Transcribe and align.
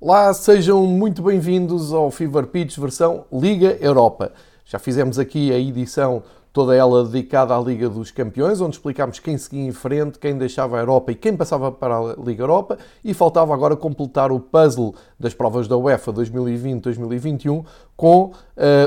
Olá, 0.00 0.32
sejam 0.32 0.86
muito 0.86 1.20
bem-vindos 1.22 1.92
ao 1.92 2.08
Fever 2.12 2.46
Pitch 2.46 2.78
versão 2.78 3.24
Liga 3.32 3.76
Europa. 3.80 4.30
Já 4.64 4.78
fizemos 4.78 5.18
aqui 5.18 5.50
a 5.50 5.58
edição 5.58 6.22
toda 6.52 6.72
ela 6.72 7.04
dedicada 7.04 7.52
à 7.56 7.60
Liga 7.60 7.88
dos 7.88 8.12
Campeões, 8.12 8.60
onde 8.60 8.76
explicámos 8.76 9.18
quem 9.18 9.36
seguia 9.36 9.66
em 9.66 9.72
frente, 9.72 10.20
quem 10.20 10.38
deixava 10.38 10.76
a 10.76 10.80
Europa 10.80 11.10
e 11.10 11.16
quem 11.16 11.36
passava 11.36 11.72
para 11.72 11.98
a 11.98 12.14
Liga 12.14 12.44
Europa, 12.44 12.78
e 13.04 13.12
faltava 13.12 13.52
agora 13.52 13.76
completar 13.76 14.30
o 14.30 14.38
puzzle 14.38 14.94
das 15.18 15.34
provas 15.34 15.66
da 15.66 15.76
UEFA 15.76 16.12
2020-2021 16.12 17.64
com 17.98 18.26
uh, 18.26 18.32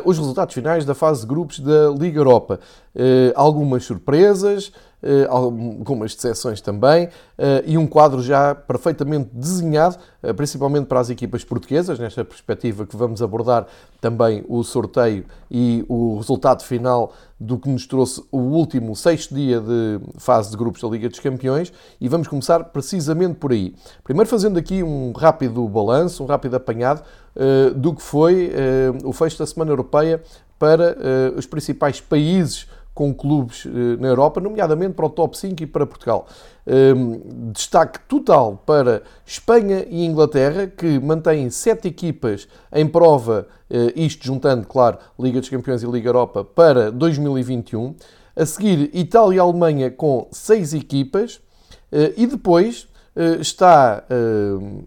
os 0.06 0.18
resultados 0.18 0.56
finais 0.56 0.86
da 0.86 0.96
fase 0.96 1.22
de 1.22 1.28
grupos 1.28 1.60
da 1.60 1.90
Liga 1.90 2.18
Europa. 2.18 2.62
Uh, 2.96 3.34
algumas 3.36 3.84
surpresas, 3.84 4.72
uh, 5.04 5.28
algumas 5.30 6.16
decepções 6.16 6.62
também, 6.62 7.10
e 7.66 7.76
um 7.76 7.88
quadro 7.88 8.22
já 8.22 8.54
perfeitamente 8.54 9.32
desenhado, 9.34 9.98
principalmente 10.38 10.86
para 10.86 11.00
as 11.00 11.10
equipas 11.10 11.44
portuguesas, 11.44 11.98
nesta 11.98 12.24
perspectiva 12.24 12.86
que 12.86 12.96
vamos 12.96 13.20
abordar 13.20 13.66
também 14.00 14.46
o 14.48 14.64
sorteio 14.64 15.26
e 15.50 15.84
o 15.90 16.18
resultado 16.18 16.64
final 16.64 17.14
do 17.40 17.58
que 17.58 17.68
nos 17.68 17.88
trouxe 17.88 18.24
o 18.32 18.38
último 18.38 18.96
sexto 18.96 19.34
dia 19.34 19.60
de 19.60 20.00
fase 20.18 20.52
de 20.52 20.58
grupos 20.58 20.84
da 20.84 20.88
Liga 20.88 21.10
dos 21.10 21.20
Campeões 21.20 21.74
e 22.00 22.08
vamos 22.08 22.28
começar 22.28 22.66
precisamente 22.66 23.34
por 23.36 23.52
aí. 23.52 23.74
Primeiro 24.04 24.30
fazendo 24.30 24.60
aqui 24.60 24.84
um 24.84 25.12
rápido 25.12 25.68
balanço, 25.68 26.24
um 26.24 26.28
rápido 26.28 26.54
apanhado 26.54 27.02
do 27.76 27.94
que 27.94 28.02
foi 28.02 28.52
uh, 28.52 29.08
o 29.08 29.14
fecho 29.14 29.40
da 29.40 29.46
Semana 29.46 29.72
Europeia 29.72 30.22
para 30.60 30.98
uh, 30.98 31.38
os 31.38 31.46
principais 31.46 32.02
países 32.02 32.68
com 32.94 33.14
clubes 33.14 33.66
na 34.00 34.10
Europa, 34.10 34.42
nomeadamente 34.42 34.96
para 34.96 35.06
o 35.06 35.10
top 35.10 35.36
5 35.38 35.64
e 35.64 35.66
para 35.66 35.86
Portugal. 35.86 36.28
Destaque 37.54 38.02
total 38.02 38.62
para 38.66 39.02
Espanha 39.26 39.86
e 39.90 40.06
Inglaterra, 40.06 40.68
que 40.68 41.00
mantêm 41.00 41.50
sete 41.50 41.88
equipas 41.88 42.50
em 42.70 42.86
prova, 42.86 43.48
isto 43.96 44.26
juntando, 44.26 44.68
claro, 44.68 44.98
Liga 45.18 45.40
dos 45.40 45.48
Campeões 45.48 45.82
e 45.82 45.88
Liga 45.88 46.10
Europa, 46.10 46.44
para 46.44 46.92
2021. 46.92 47.96
A 48.36 48.46
seguir, 48.46 48.92
Itália 48.94 49.38
e 49.38 49.40
Alemanha 49.40 49.90
com 49.90 50.28
seis 50.30 50.74
equipas. 50.74 51.40
E 52.18 52.28
depois 52.28 52.90
está 53.40 54.04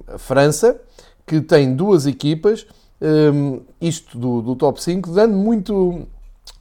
a 0.07 0.19
França, 0.19 0.79
que 1.27 1.41
tem 1.41 1.75
duas 1.75 2.07
equipas. 2.07 2.67
Um, 3.01 3.61
isto 3.81 4.17
do, 4.17 4.41
do 4.41 4.57
top 4.57 4.83
5, 4.83 5.11
dando 5.11 5.37
muito 5.37 6.07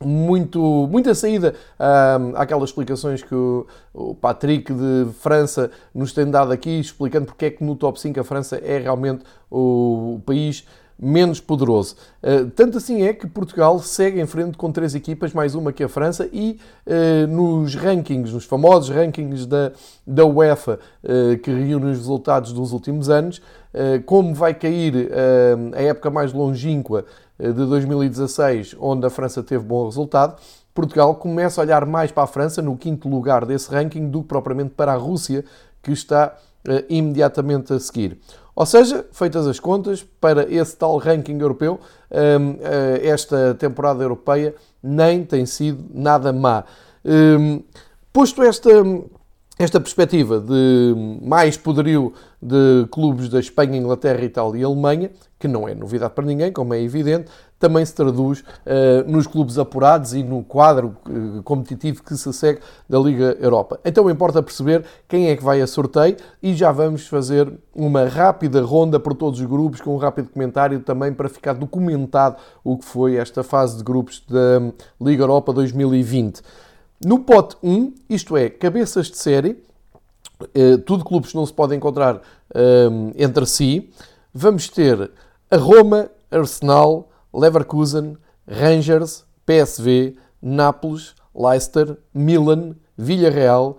muito, 0.04 0.88
muita 0.92 1.16
saída 1.16 1.56
um, 1.80 2.36
àquelas 2.36 2.70
explicações 2.70 3.24
que 3.24 3.34
o, 3.34 3.66
o, 3.94 4.16
Patrick 4.16 4.74
de 4.74 5.08
França 5.20 5.72
nos 5.94 6.14
tem 6.14 6.30
dado 6.30 6.52
aqui, 6.52 6.80
explicando 6.80 7.28
porque 7.28 7.46
é 7.46 7.50
que 7.50 7.64
no 7.64 7.76
top 7.76 8.00
5 8.00 8.20
a 8.20 8.24
França 8.24 8.58
é 8.58 8.80
realmente 8.80 9.24
o, 9.50 10.16
o 10.16 10.22
país 10.26 10.66
menos 11.00 11.40
poderoso. 11.40 11.96
Uh, 12.22 12.50
tanto 12.52 12.78
assim 12.78 13.02
é 13.02 13.14
que 13.14 13.28
Portugal 13.28 13.80
segue 13.80 14.22
em 14.22 14.26
frente 14.26 14.58
com 14.58 14.72
três 14.72 14.96
equipas, 14.96 15.34
mais 15.34 15.56
uma 15.56 15.74
que 15.74 15.84
a 15.84 15.90
França, 15.90 16.30
e 16.32 16.60
uh, 16.86 17.28
nos 17.28 17.76
rankings, 17.76 18.34
nos 18.34 18.46
famosos 18.46 18.96
rankings 18.96 19.46
da, 19.46 19.72
da 20.06 20.26
UEFA, 20.26 20.80
uh, 21.04 21.38
que 21.40 21.52
reúnem 21.52 21.92
os 21.92 21.98
resultados 21.98 22.54
dos 22.54 22.72
últimos 22.72 23.10
anos, 23.10 23.42
como 24.06 24.34
vai 24.36 24.54
cair 24.54 25.10
a 25.76 25.82
época 25.82 26.10
mais 26.10 26.32
longínqua 26.32 27.06
de 27.40 27.54
2016, 27.54 28.76
onde 28.80 29.06
a 29.06 29.10
França 29.10 29.42
teve 29.42 29.64
bom 29.64 29.86
resultado, 29.86 30.36
Portugal 30.74 31.16
começa 31.16 31.62
a 31.62 31.64
olhar 31.64 31.86
mais 31.86 32.12
para 32.12 32.24
a 32.24 32.28
França, 32.28 32.62
no 32.62 32.78
quinto 32.78 33.08
lugar 33.10 33.46
desse 33.46 33.72
ranking, 33.72 34.10
do 34.10 34.22
que 34.22 34.28
propriamente 34.28 34.72
para 34.72 34.94
a 34.94 34.96
Rússia, 34.96 35.44
que 35.82 35.92
está 35.92 36.36
imediatamente 36.90 37.74
a 37.74 37.80
seguir. 37.80 38.18
Ou 38.56 38.66
seja, 38.66 39.06
feitas 39.12 39.48
as 39.48 39.60
contas, 39.60 40.06
para 40.22 40.44
esse 40.52 40.78
tal 40.78 40.98
ranking 40.98 41.40
europeu, 41.40 41.80
hum, 42.12 42.58
eh, 42.62 43.02
esta 43.04 43.56
temporada 43.56 44.04
europeia 44.04 44.54
nem 44.82 45.26
tem 45.26 45.46
sido 45.46 45.84
nada 45.92 46.32
má. 46.32 46.64
Hum, 47.04 47.64
posto 48.12 48.44
esta, 48.44 48.70
esta 49.58 49.80
perspectiva 49.80 50.40
de 50.40 50.96
mais 51.22 51.56
poderio 51.56 52.14
de 52.42 52.88
clubes 52.90 53.30
da 53.30 53.40
Espanha, 53.40 53.78
Inglaterra, 53.78 54.24
Itália 54.24 54.62
e 54.62 54.64
Alemanha, 54.64 55.12
que 55.40 55.48
não 55.48 55.68
é 55.68 55.76
novidade 55.76 56.14
para 56.14 56.26
ninguém, 56.26 56.52
como 56.52 56.74
é 56.74 56.82
evidente, 56.82 57.30
também 57.60 57.86
se 57.86 57.94
traduz 57.94 58.40
uh, 58.40 59.10
nos 59.10 59.28
clubes 59.28 59.60
apurados 59.60 60.14
e 60.14 60.24
no 60.24 60.44
quadro 60.44 60.98
uh, 61.08 61.44
competitivo 61.44 62.02
que 62.04 62.16
se 62.18 62.34
segue 62.34 62.60
da 62.90 62.98
Liga 62.98 63.38
Europa. 63.40 63.80
Então 63.86 64.10
importa 64.10 64.42
perceber 64.42 64.84
quem 65.08 65.30
é 65.30 65.36
que 65.36 65.44
vai 65.44 65.62
a 65.62 65.68
sorteio 65.68 66.18
e 66.42 66.54
já 66.56 66.72
vamos 66.72 67.08
fazer 67.08 67.54
uma 67.76 68.06
rápida 68.06 68.62
ronda 68.62 69.00
por 69.00 69.14
todos 69.14 69.40
os 69.40 69.46
grupos, 69.46 69.80
com 69.80 69.94
um 69.94 69.98
rápido 69.98 70.30
comentário 70.30 70.80
também 70.80 71.14
para 71.14 71.30
ficar 71.30 71.54
documentado 71.54 72.38
o 72.64 72.76
que 72.78 72.86
foi 72.86 73.18
esta 73.18 73.44
fase 73.44 73.78
de 73.78 73.84
grupos 73.84 74.24
da 74.28 74.74
Liga 75.00 75.24
Europa 75.24 75.54
2020. 75.54 76.42
No 77.06 77.20
pote 77.20 77.58
1, 77.62 77.94
isto 78.10 78.38
é, 78.38 78.50
cabeças 78.50 79.08
de 79.08 79.18
série, 79.18 79.64
uh, 80.42 80.78
tudo 80.80 81.04
clubes 81.04 81.32
que 81.32 81.36
não 81.36 81.46
se 81.46 81.54
podem 81.54 81.78
encontrar 81.78 82.22
entre 83.16 83.48
si, 83.48 83.92
vamos 84.32 84.70
ter 84.70 85.10
a 85.50 85.58
Roma, 85.58 86.08
Arsenal, 86.30 87.10
Leverkusen, 87.34 88.16
Rangers, 88.48 89.26
PSV, 89.44 90.16
Nápoles, 90.40 91.16
Leicester, 91.34 91.98
Milan, 92.14 92.76
Villarreal, 92.98 93.78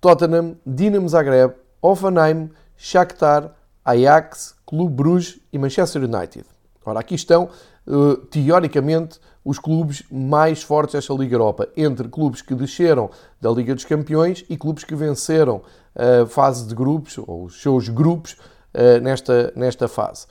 Tottenham, 0.00 0.56
Dinamo 0.66 1.08
Zagreb, 1.08 1.54
Offenheim, 1.80 2.50
Shakhtar, 2.76 3.54
Ajax, 3.84 4.54
Clube 4.66 4.94
Bruges 4.94 5.40
e 5.52 5.58
Manchester 5.58 6.02
United. 6.02 6.44
Ora, 6.84 7.00
aqui 7.00 7.14
estão, 7.14 7.48
uh, 7.86 8.16
teoricamente, 8.16 9.18
os 9.44 9.58
clubes 9.58 10.02
mais 10.10 10.62
fortes 10.62 10.94
desta 10.94 11.14
Liga 11.14 11.34
Europa, 11.34 11.68
entre 11.76 12.08
clubes 12.08 12.42
que 12.42 12.54
desceram 12.54 13.10
da 13.40 13.50
Liga 13.50 13.74
dos 13.74 13.84
Campeões 13.84 14.44
e 14.48 14.56
clubes 14.56 14.84
que 14.84 14.94
venceram 14.94 15.62
a 15.94 16.26
fase 16.26 16.66
de 16.66 16.74
grupos, 16.74 17.18
ou 17.18 17.44
os 17.44 17.60
seus 17.60 17.88
grupos, 17.88 18.36
uh, 18.74 19.00
nesta, 19.02 19.52
nesta 19.56 19.88
fase. 19.88 20.26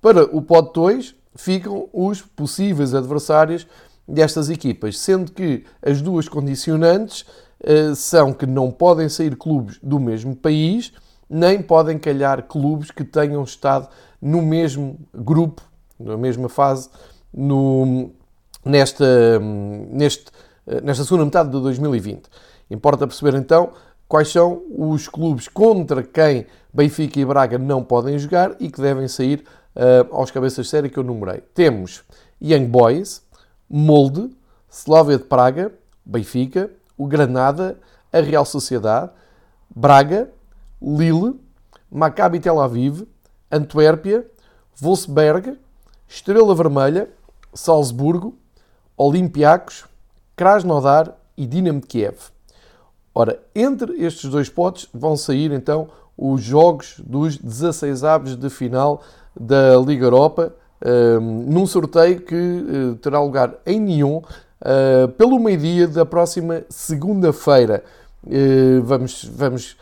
Para 0.00 0.24
o 0.24 0.42
pote 0.42 0.72
2 0.74 1.14
ficam 1.34 1.88
os 1.92 2.22
possíveis 2.22 2.94
adversários 2.94 3.66
destas 4.08 4.48
equipas, 4.48 4.98
sendo 4.98 5.32
que 5.32 5.64
as 5.82 6.00
duas 6.00 6.28
condicionantes 6.28 7.22
uh, 7.60 7.94
são 7.94 8.32
que 8.32 8.46
não 8.46 8.70
podem 8.70 9.08
sair 9.08 9.36
clubes 9.36 9.78
do 9.82 10.00
mesmo 10.00 10.34
país, 10.34 10.92
nem 11.28 11.60
podem 11.60 11.98
calhar 11.98 12.42
clubes 12.44 12.90
que 12.90 13.04
tenham 13.04 13.42
estado 13.42 13.88
no 14.20 14.40
mesmo 14.40 14.98
grupo, 15.12 15.62
na 15.98 16.16
mesma 16.16 16.48
fase, 16.48 16.88
no, 17.32 18.10
nesta, 18.66 19.38
neste, 19.38 20.26
eh, 20.66 20.80
nesta 20.82 21.04
segunda 21.04 21.24
metade 21.24 21.50
de 21.50 21.60
2020. 21.60 22.28
Importa 22.70 23.06
perceber 23.06 23.38
então 23.38 23.70
quais 24.08 24.28
são 24.28 24.62
os 24.76 25.08
clubes 25.08 25.48
contra 25.48 26.02
quem 26.02 26.46
Benfica 26.72 27.18
e 27.18 27.24
Braga 27.24 27.58
não 27.58 27.82
podem 27.82 28.18
jogar 28.18 28.56
e 28.60 28.70
que 28.70 28.80
devem 28.80 29.08
sair 29.08 29.44
uh, 29.74 30.14
aos 30.14 30.30
cabeças 30.30 30.66
de 30.66 30.70
série 30.70 30.90
que 30.90 30.98
eu 30.98 31.02
numerei. 31.02 31.40
Temos 31.54 32.04
Young 32.42 32.66
Boys, 32.66 33.22
Molde, 33.68 34.30
Slavia 34.70 35.16
de 35.16 35.24
Praga, 35.24 35.72
Benfica, 36.04 36.70
o 36.98 37.06
Granada, 37.06 37.78
a 38.12 38.20
Real 38.20 38.44
Sociedade, 38.44 39.10
Braga, 39.74 40.28
Lille, 40.82 41.40
Maccabi 41.90 42.40
Tel 42.40 42.60
Aviv, 42.60 43.04
Antuérpia, 43.50 44.26
Wolfsberg, 44.80 45.58
Estrela 46.06 46.54
Vermelha, 46.54 47.08
Salzburgo, 47.54 48.36
Olympiacos, 48.96 49.84
Krasnodar 50.34 51.14
e 51.36 51.46
Dinamo 51.46 51.80
de 51.80 51.86
Kiev. 51.86 52.16
Ora, 53.14 53.40
entre 53.54 53.92
estes 54.04 54.30
dois 54.30 54.48
potes 54.48 54.88
vão 54.92 55.16
sair 55.16 55.50
então 55.52 55.88
os 56.16 56.42
jogos 56.42 57.00
dos 57.04 57.36
16 57.36 58.04
avos 58.04 58.36
de 58.36 58.48
final 58.48 59.02
da 59.38 59.76
Liga 59.76 60.06
Europa, 60.06 60.54
ehm, 60.82 61.20
num 61.46 61.66
sorteio 61.66 62.20
que 62.20 62.34
eh, 62.34 62.98
terá 63.02 63.20
lugar 63.20 63.54
em 63.66 63.80
Nyon 63.80 64.22
eh, 64.64 65.06
pelo 65.18 65.38
meio-dia 65.38 65.86
da 65.86 66.06
próxima 66.06 66.62
segunda-feira. 66.70 67.84
Eh, 68.28 68.80
vamos, 68.82 69.24
vamos 69.24 69.76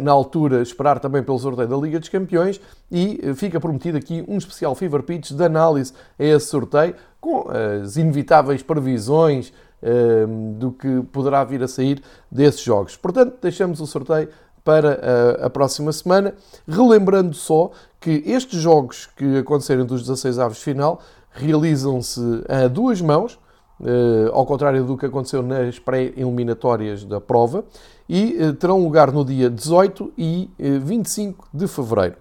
na 0.00 0.10
altura 0.10 0.62
esperar 0.62 0.98
também 0.98 1.22
pelo 1.22 1.38
sorteio 1.38 1.68
da 1.68 1.76
Liga 1.76 2.00
dos 2.00 2.08
Campeões 2.08 2.60
e 2.90 3.20
fica 3.36 3.60
prometido 3.60 3.96
aqui 3.96 4.24
um 4.26 4.36
especial 4.36 4.74
Fever 4.74 5.00
Pitch 5.04 5.30
de 5.30 5.44
análise 5.44 5.92
a 6.18 6.24
esse 6.24 6.46
sorteio 6.46 6.96
com 7.20 7.46
as 7.82 7.96
inevitáveis 7.96 8.62
previsões 8.62 9.52
ehm, 9.82 10.54
do 10.54 10.72
que 10.72 11.02
poderá 11.12 11.44
vir 11.44 11.62
a 11.62 11.68
sair 11.68 12.02
desses 12.30 12.62
jogos. 12.62 12.96
Portanto, 12.96 13.36
deixamos 13.42 13.80
o 13.80 13.86
sorteio 13.86 14.28
para 14.64 15.00
a, 15.42 15.46
a, 15.46 15.50
próxima 15.50 15.92
semana. 15.92 16.34
Relembrando 16.66 17.34
só 17.34 17.70
que 18.00 18.22
estes 18.26 18.60
jogos 18.60 19.06
que 19.16 19.38
aconteceram 19.38 19.84
dos 19.84 20.02
16 20.02 20.38
aves 20.38 20.62
final 20.62 21.00
realizam-se 21.32 22.20
a 22.48 22.66
duas 22.66 23.00
mãos, 23.00 23.38
uh, 23.80 24.32
ao 24.32 24.44
contrário 24.44 24.84
do 24.84 24.96
que 24.96 25.06
aconteceu 25.06 25.42
nas 25.42 25.78
pré-eliminatórias 25.78 27.04
da 27.04 27.20
prova, 27.20 27.64
e 28.08 28.36
uh, 28.42 28.52
terão 28.54 28.82
lugar 28.82 29.12
no 29.12 29.24
dia 29.24 29.48
18 29.48 30.12
e 30.18 30.50
uh, 30.58 30.64
eh, 30.64 30.78
25 30.78 31.48
de 31.54 31.68
fevereiro. 31.68 32.16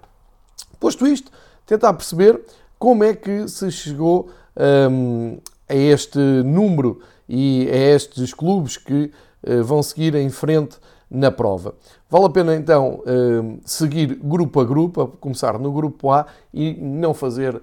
Posto 0.79 1.07
isto, 1.07 1.31
tentar 1.65 1.93
perceber 1.93 2.41
como 2.77 3.03
é 3.03 3.13
que 3.13 3.47
se 3.47 3.71
chegou 3.71 4.29
um, 4.59 5.37
a 5.67 5.75
este 5.75 6.19
número 6.19 6.99
e 7.27 7.69
a 7.71 7.75
estes 7.75 8.33
clubes 8.33 8.77
que 8.77 9.11
uh, 9.47 9.63
vão 9.63 9.81
seguir 9.81 10.15
em 10.15 10.29
frente 10.29 10.77
na 11.09 11.31
prova. 11.31 11.73
Vale 12.09 12.25
a 12.25 12.29
pena 12.29 12.55
então 12.55 13.01
uh, 13.01 13.59
seguir 13.65 14.15
grupo 14.15 14.59
a 14.59 14.65
grupo, 14.65 15.01
a 15.01 15.07
começar 15.07 15.57
no 15.57 15.71
grupo 15.71 16.11
A 16.11 16.25
e 16.53 16.73
não 16.73 17.13
fazer 17.13 17.55
uh, 17.55 17.61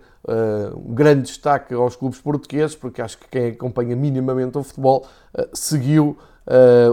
um 0.76 0.94
grande 0.94 1.22
destaque 1.22 1.72
aos 1.74 1.94
clubes 1.94 2.20
portugueses, 2.20 2.74
porque 2.74 3.00
acho 3.00 3.18
que 3.18 3.28
quem 3.28 3.48
acompanha 3.48 3.94
minimamente 3.94 4.58
o 4.58 4.62
futebol 4.62 5.06
uh, 5.36 5.48
seguiu 5.52 6.16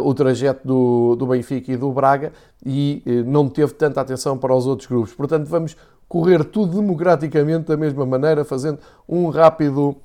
o 0.04 0.16
trajeto 0.16 0.68
do, 0.68 1.16
do 1.16 1.28
Benfica 1.28 1.72
e 1.72 1.78
do 1.78 1.92
Braga 1.92 2.34
e 2.66 3.04
não 3.24 3.48
teve 3.48 3.72
tanta 3.76 4.02
atenção 4.02 4.36
para 4.36 4.52
os 4.52 4.66
outros 4.66 4.90
grupos. 4.90 5.14
Portanto, 5.14 5.46
vamos 5.46 5.78
correr 6.13 6.44
tudo 6.44 6.80
democraticamente 6.80 7.69
da 7.69 7.75
mesma 7.75 8.06
maneira, 8.06 8.45
fazendo 8.45 8.77
um 9.10 9.30
rápido 9.30 9.95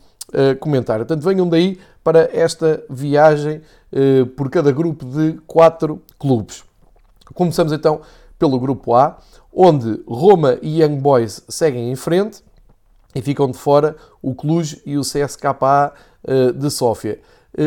comentário. 0.58 1.04
Portanto, 1.04 1.22
venham 1.22 1.46
daí 1.46 1.78
para 2.02 2.30
esta 2.32 2.82
viagem 2.88 3.60
por 4.36 4.50
cada 4.50 4.72
grupo 4.72 5.04
de 5.04 5.38
quatro 5.46 6.02
clubes. 6.18 6.64
Começamos 7.34 7.72
então 7.72 8.00
pelo 8.38 8.58
grupo 8.58 8.94
A, 8.94 9.18
onde 9.52 10.02
Roma 10.06 10.58
e 10.62 10.82
Young 10.82 10.96
Boys 10.96 11.42
seguem 11.46 11.90
em 11.90 11.96
frente 11.96 12.42
e 13.14 13.20
ficam 13.20 13.50
de 13.50 13.58
fora 13.58 13.94
o 14.22 14.34
Cluj 14.34 14.80
e 14.86 14.96
o 14.96 15.02
CSKA 15.02 15.92
eh, 16.24 16.52
de 16.52 16.70
Sófia. 16.70 17.20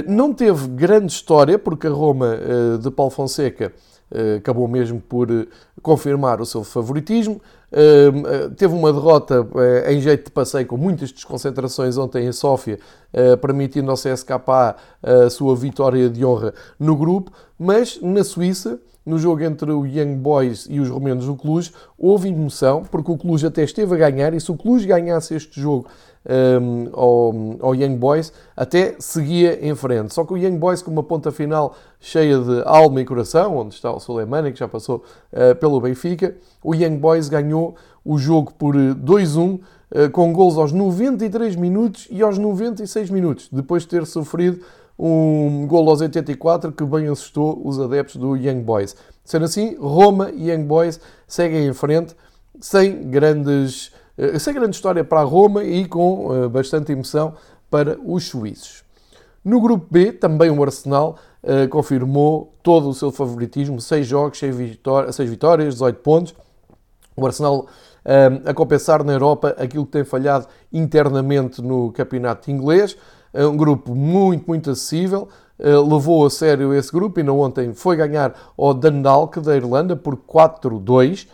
Não 0.08 0.34
teve 0.34 0.68
grande 0.68 1.12
história, 1.12 1.60
porque 1.60 1.86
a 1.86 1.92
Roma 1.92 2.38
de 2.82 2.90
Paulo 2.92 3.12
Fonseca 3.12 3.74
acabou 4.38 4.68
mesmo 4.68 5.02
por 5.02 5.28
confirmar 5.82 6.40
o 6.40 6.46
seu 6.46 6.64
favoritismo. 6.64 7.42
Teve 8.58 8.74
uma 8.74 8.92
derrota 8.92 9.48
em 9.88 10.02
jeito 10.02 10.26
de 10.26 10.32
passeio, 10.32 10.68
com 10.68 10.78
muitas 10.78 11.12
desconcentrações 11.12 11.98
ontem 11.98 12.28
em 12.28 12.32
Sófia, 12.32 12.78
permitindo 13.42 13.90
ao 13.90 13.98
CSKA 13.98 14.76
a 15.02 15.30
sua 15.30 15.56
vitória 15.56 16.10
de 16.10 16.26
honra 16.26 16.54
no 16.80 16.96
grupo, 16.96 17.32
mas 17.58 18.00
na 18.02 18.24
Suíça 18.24 18.80
no 19.04 19.18
jogo 19.18 19.42
entre 19.42 19.72
o 19.72 19.84
Young 19.84 20.16
Boys 20.18 20.68
e 20.70 20.80
os 20.80 20.88
romenos 20.88 21.26
do 21.26 21.36
Cluj, 21.36 21.72
houve 21.98 22.30
emoção, 22.30 22.84
porque 22.84 23.12
o 23.12 23.18
Cluj 23.18 23.44
até 23.48 23.64
esteve 23.64 23.96
a 23.96 23.98
ganhar, 23.98 24.32
e 24.32 24.40
se 24.40 24.52
o 24.52 24.56
Cluj 24.56 24.86
ganhasse 24.86 25.34
este 25.34 25.60
jogo 25.60 25.88
um, 26.26 26.90
ao, 26.94 27.34
ao, 27.68 27.76
Young 27.76 27.98
Boys, 27.98 28.32
até 28.56 28.96
seguia 29.00 29.66
em 29.66 29.74
frente. 29.76 30.14
Só 30.14 30.24
que 30.24 30.34
o 30.34 30.38
Young 30.38 30.58
Boys, 30.58 30.82
com 30.82 30.92
uma 30.92 31.04
ponta 31.04 31.32
final 31.32 31.76
cheia 32.00 32.38
de 32.38 32.62
alma 32.66 33.02
e 33.02 33.06
coração, 33.06 33.58
onde 33.58 33.76
está 33.76 33.92
o 33.92 34.00
Soleimani, 34.00 34.52
que 34.52 34.60
já 34.60 34.68
passou 34.68 35.04
uh, 35.34 35.56
pelo 35.56 35.80
Benfica, 35.82 36.36
o 36.64 36.76
Young 36.76 36.98
Boys 36.98 37.28
ganhou 37.30 37.76
o 38.06 38.18
jogo 38.18 38.54
por 38.54 38.76
2-1, 38.76 39.60
uh, 39.60 40.10
com 40.12 40.32
gols 40.32 40.58
aos 40.58 40.72
93 40.72 41.56
minutos 41.56 42.08
e 42.12 42.22
aos 42.22 42.38
96 42.38 43.10
minutos, 43.10 43.50
depois 43.52 43.84
de 43.84 43.90
ter 43.90 44.06
sofrido 44.06 44.62
um 44.98 45.66
gol 45.68 45.90
aos 45.90 46.02
84 46.02 46.72
que 46.72 46.84
bem 46.84 47.08
assustou 47.08 47.60
os 47.66 47.80
adeptos 47.80 48.18
do 48.18 48.36
Young 48.36 48.62
Boys. 48.62 48.96
Sendo 49.26 49.46
assim, 49.46 49.76
Roma 49.80 50.30
e 50.30 50.52
Young 50.52 50.64
Boys 50.66 51.00
seguem 51.28 51.66
em 51.66 51.74
frente 51.74 52.16
sem 52.60 53.10
grandes 53.10 53.92
eh, 54.22 54.38
sem 54.38 54.54
grande 54.54 54.76
história 54.76 55.04
para 55.04 55.22
a 55.22 55.24
Roma 55.24 55.64
e 55.64 55.88
com 55.88 56.28
uh, 56.28 56.48
bastante 56.48 56.92
emoção 56.92 57.34
para 57.72 57.98
os 58.06 58.28
suíços. 58.28 58.84
No 59.44 59.60
grupo 59.60 59.88
B, 59.90 60.12
também 60.12 60.52
o 60.52 60.64
Arsenal 60.64 61.18
uh, 61.42 61.68
confirmou 61.70 62.54
todo 62.62 62.88
o 62.88 62.94
seu 62.94 63.12
favoritismo, 63.12 63.82
6 63.82 64.06
jogos, 64.06 64.38
6 64.38 64.56
vitórias, 64.56 65.18
vitórias 65.18 65.74
18 65.74 66.00
pontos. 66.02 66.36
O 67.18 67.26
Arsenal 67.26 67.66
a 68.46 68.52
compensar 68.52 69.04
na 69.04 69.14
Europa 69.14 69.56
aquilo 69.60 69.86
que 69.86 69.92
tem 69.92 70.04
falhado 70.04 70.48
internamente 70.74 71.62
no 71.62 71.92
campeonato 71.92 72.50
inglês. 72.50 72.98
É 73.32 73.46
um 73.46 73.56
grupo 73.56 73.94
muito, 73.94 74.48
muito 74.48 74.72
acessível. 74.72 75.30
Levou 75.60 76.26
a 76.26 76.30
sério 76.32 76.74
esse 76.74 76.92
grupo 76.92 77.20
e 77.20 77.24
não 77.24 77.40
ontem 77.40 77.76
foi 77.76 77.96
ganhar 77.96 78.34
ao 78.58 78.74
Dundalk 78.74 79.40
da 79.42 79.56
Irlanda 79.56 79.96
por 79.96 80.16
4-2. 80.16 81.28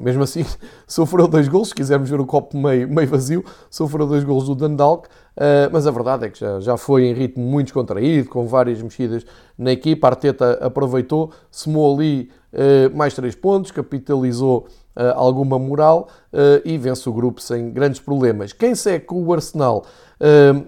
Mesmo 0.00 0.22
assim, 0.22 0.44
sofreu 0.86 1.28
dois 1.28 1.48
gols. 1.48 1.68
Se 1.68 1.74
quisermos 1.74 2.08
ver 2.08 2.20
o 2.20 2.26
copo 2.26 2.56
meio, 2.56 2.88
meio 2.88 3.08
vazio, 3.08 3.44
sofreu 3.70 4.06
dois 4.06 4.24
gols 4.24 4.46
do 4.46 4.54
Dundalk. 4.54 5.08
Uh, 5.36 5.70
mas 5.70 5.86
a 5.86 5.92
verdade 5.92 6.26
é 6.26 6.30
que 6.30 6.40
já, 6.40 6.58
já 6.58 6.76
foi 6.76 7.04
em 7.06 7.14
ritmo 7.14 7.44
muito 7.44 7.66
descontraído, 7.66 8.28
com 8.28 8.44
várias 8.46 8.82
mexidas 8.82 9.24
na 9.56 9.70
equipa. 9.70 10.08
A 10.08 10.10
Arteta 10.10 10.58
aproveitou, 10.60 11.30
somou 11.50 11.94
ali 11.94 12.28
uh, 12.52 12.96
mais 12.96 13.14
três 13.14 13.36
pontos, 13.36 13.70
capitalizou 13.70 14.66
alguma 15.14 15.60
moral 15.60 16.08
e 16.64 16.76
vence 16.76 17.08
o 17.08 17.12
grupo 17.12 17.40
sem 17.40 17.70
grandes 17.70 18.00
problemas. 18.00 18.52
Quem 18.52 18.74
segue 18.74 19.04
com 19.04 19.22
o 19.22 19.32
Arsenal 19.32 19.84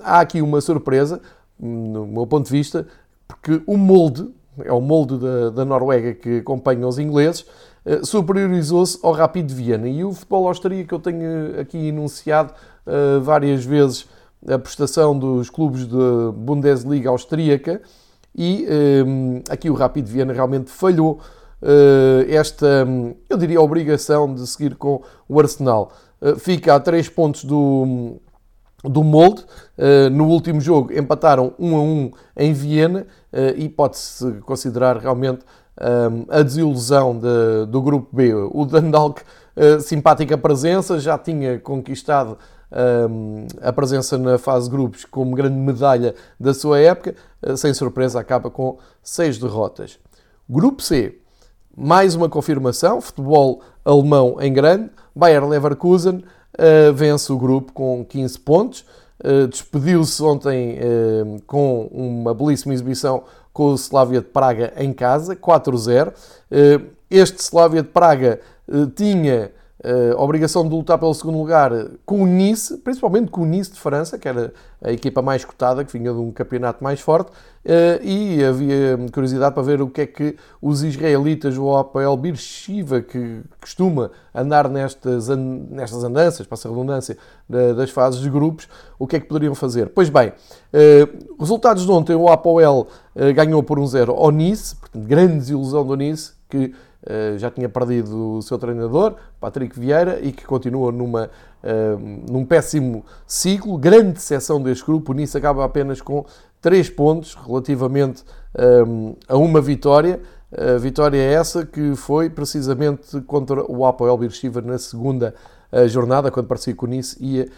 há 0.04 0.20
aqui 0.20 0.40
uma 0.40 0.60
surpresa, 0.60 1.20
no 1.58 2.06
meu 2.06 2.24
ponto 2.28 2.46
de 2.46 2.52
vista, 2.52 2.86
porque 3.26 3.60
o 3.66 3.76
molde, 3.76 4.30
é 4.64 4.72
o 4.72 4.80
molde 4.80 5.18
da, 5.18 5.50
da 5.50 5.64
Noruega 5.64 6.14
que 6.14 6.38
acompanha 6.38 6.86
os 6.86 6.96
ingleses, 6.96 7.44
superiorizou-se 8.02 8.98
ao 9.02 9.12
Rapid 9.12 9.46
de 9.46 9.54
Viena. 9.54 9.88
E 9.88 10.04
o 10.04 10.12
futebol 10.12 10.48
austríaco, 10.48 10.94
eu 10.94 10.98
tenho 10.98 11.60
aqui 11.60 11.88
enunciado 11.88 12.52
uh, 12.86 13.20
várias 13.20 13.64
vezes 13.64 14.06
a 14.48 14.58
prestação 14.58 15.18
dos 15.18 15.50
clubes 15.50 15.86
da 15.86 16.32
Bundesliga 16.34 17.10
austríaca 17.10 17.82
e 18.34 18.66
um, 19.06 19.42
aqui 19.50 19.68
o 19.68 19.74
Rapid 19.74 20.06
de 20.06 20.12
Viena 20.12 20.32
realmente 20.32 20.70
falhou 20.70 21.20
esta, 22.26 22.88
eu 23.28 23.36
diria, 23.36 23.60
obrigação 23.60 24.34
de 24.34 24.46
seguir 24.46 24.76
com 24.76 25.02
o 25.28 25.38
Arsenal. 25.38 25.92
fica 26.38 26.74
a 26.74 26.80
3 26.80 27.06
pontos 27.10 27.44
do, 27.44 28.16
do 28.82 29.04
molde. 29.04 29.44
No 30.10 30.26
último 30.28 30.58
jogo 30.58 30.90
empataram 30.90 31.52
1 31.58 31.76
a 31.76 31.82
1 31.82 32.10
em 32.38 32.52
Viena 32.54 33.06
e 33.58 33.68
pode-se 33.68 34.40
considerar 34.40 34.96
realmente 34.96 35.44
um, 35.78 36.24
a 36.28 36.42
desilusão 36.42 37.18
de, 37.18 37.66
do 37.66 37.82
grupo 37.82 38.08
B. 38.14 38.32
O 38.34 38.64
Dundalk, 38.64 39.22
uh, 39.56 39.80
simpática 39.80 40.38
presença, 40.38 40.98
já 40.98 41.18
tinha 41.18 41.58
conquistado 41.58 42.38
um, 43.10 43.46
a 43.60 43.72
presença 43.72 44.16
na 44.16 44.38
fase 44.38 44.70
grupos 44.70 45.04
como 45.04 45.34
grande 45.34 45.56
medalha 45.56 46.14
da 46.38 46.54
sua 46.54 46.78
época. 46.78 47.14
sem 47.56 47.74
surpresa, 47.74 48.20
acaba 48.20 48.50
com 48.50 48.78
6 49.02 49.38
derrotas. 49.38 49.98
Grupo 50.48 50.82
C, 50.82 51.18
mais 51.76 52.14
uma 52.14 52.28
confirmação, 52.28 53.00
futebol 53.00 53.62
alemão 53.84 54.36
em 54.40 54.52
grande, 54.52 54.90
Bayer 55.14 55.46
Leverkusen 55.46 56.16
uh, 56.58 56.92
vence 56.94 57.32
o 57.32 57.38
grupo 57.38 57.72
com 57.72 58.04
15 58.04 58.38
pontos. 58.40 58.84
Uh, 59.22 59.46
Despediu-se 59.48 60.22
ontem 60.22 60.78
uh, 60.78 61.42
com 61.46 61.86
uma 61.92 62.34
belíssima 62.34 62.72
exibição 62.72 63.24
com 63.60 63.74
o 63.74 63.74
Slavia 63.74 64.22
de 64.22 64.26
Praga 64.26 64.72
em 64.78 64.90
casa, 64.90 65.36
4-0. 65.36 66.14
Este 67.10 67.42
Slavia 67.42 67.82
de 67.82 67.90
Praga 67.90 68.40
tinha 68.96 69.52
a 70.14 70.22
obrigação 70.22 70.68
de 70.68 70.74
lutar 70.74 70.98
pelo 70.98 71.14
segundo 71.14 71.38
lugar 71.38 71.72
com 72.04 72.22
o 72.22 72.26
Nice, 72.26 72.76
principalmente 72.78 73.30
com 73.30 73.42
o 73.42 73.46
Nice 73.46 73.72
de 73.72 73.80
França, 73.80 74.18
que 74.18 74.28
era 74.28 74.52
a 74.82 74.92
equipa 74.92 75.22
mais 75.22 75.44
cotada, 75.44 75.84
que 75.84 75.96
vinha 75.96 76.12
de 76.12 76.18
um 76.18 76.30
campeonato 76.30 76.84
mais 76.84 77.00
forte, 77.00 77.30
eh, 77.64 78.00
e 78.02 78.44
havia 78.44 78.98
curiosidade 79.12 79.54
para 79.54 79.62
ver 79.62 79.82
o 79.82 79.88
que 79.88 80.00
é 80.02 80.06
que 80.06 80.36
os 80.60 80.82
israelitas, 80.82 81.56
o 81.58 81.76
Apoel 81.76 82.16
Beersheba, 82.16 83.02
que 83.02 83.40
costuma 83.60 84.10
andar 84.34 84.68
nestas, 84.68 85.28
nestas 85.28 86.02
andanças, 86.04 86.46
passa 86.46 86.68
a 86.68 86.70
redundância, 86.70 87.16
das 87.48 87.90
fases 87.90 88.20
de 88.20 88.30
grupos, 88.30 88.68
o 88.98 89.06
que 89.06 89.16
é 89.16 89.20
que 89.20 89.26
poderiam 89.26 89.54
fazer. 89.54 89.90
Pois 89.90 90.08
bem, 90.08 90.32
eh, 90.72 91.08
resultados 91.38 91.84
de 91.84 91.90
ontem, 91.90 92.14
o 92.14 92.28
Apoel 92.28 92.86
eh, 93.14 93.32
ganhou 93.32 93.62
por 93.62 93.78
um 93.78 93.86
0 93.86 94.12
ao 94.12 94.30
Nice, 94.30 94.76
portanto, 94.76 95.06
grande 95.06 95.34
desilusão 95.38 95.84
do 95.84 95.96
Nice, 95.96 96.32
que 96.48 96.64
eh, 96.66 96.72
já 97.38 97.50
tinha 97.50 97.68
perdido 97.68 98.36
o 98.36 98.42
seu 98.42 98.58
treinador, 98.58 99.14
Patrick 99.40 99.78
Vieira, 99.78 100.20
e 100.20 100.32
que 100.32 100.44
continua 100.44 100.92
numa, 100.92 101.30
uh, 101.64 102.30
num 102.30 102.44
péssimo 102.44 103.04
ciclo. 103.26 103.78
Grande 103.78 104.12
decepção 104.12 104.62
deste 104.62 104.84
grupo. 104.84 105.12
O 105.12 105.14
Nice 105.14 105.36
acaba 105.36 105.64
apenas 105.64 106.00
com 106.00 106.24
3 106.60 106.90
pontos 106.90 107.34
relativamente 107.34 108.22
um, 108.86 109.16
a 109.26 109.36
uma 109.36 109.60
vitória. 109.60 110.20
A 110.52 110.78
vitória 110.78 111.16
é 111.16 111.32
essa 111.32 111.64
que 111.64 111.94
foi 111.94 112.28
precisamente 112.28 113.20
contra 113.22 113.64
o 113.70 113.86
Apoel 113.86 114.18
Beersheba 114.18 114.60
na 114.60 114.78
segunda 114.78 115.34
jornada, 115.86 116.32
quando 116.32 116.48
parecia 116.48 116.74
que 116.74 116.84
o 116.84 116.88
Nice 116.88 117.16
ia 117.20 117.48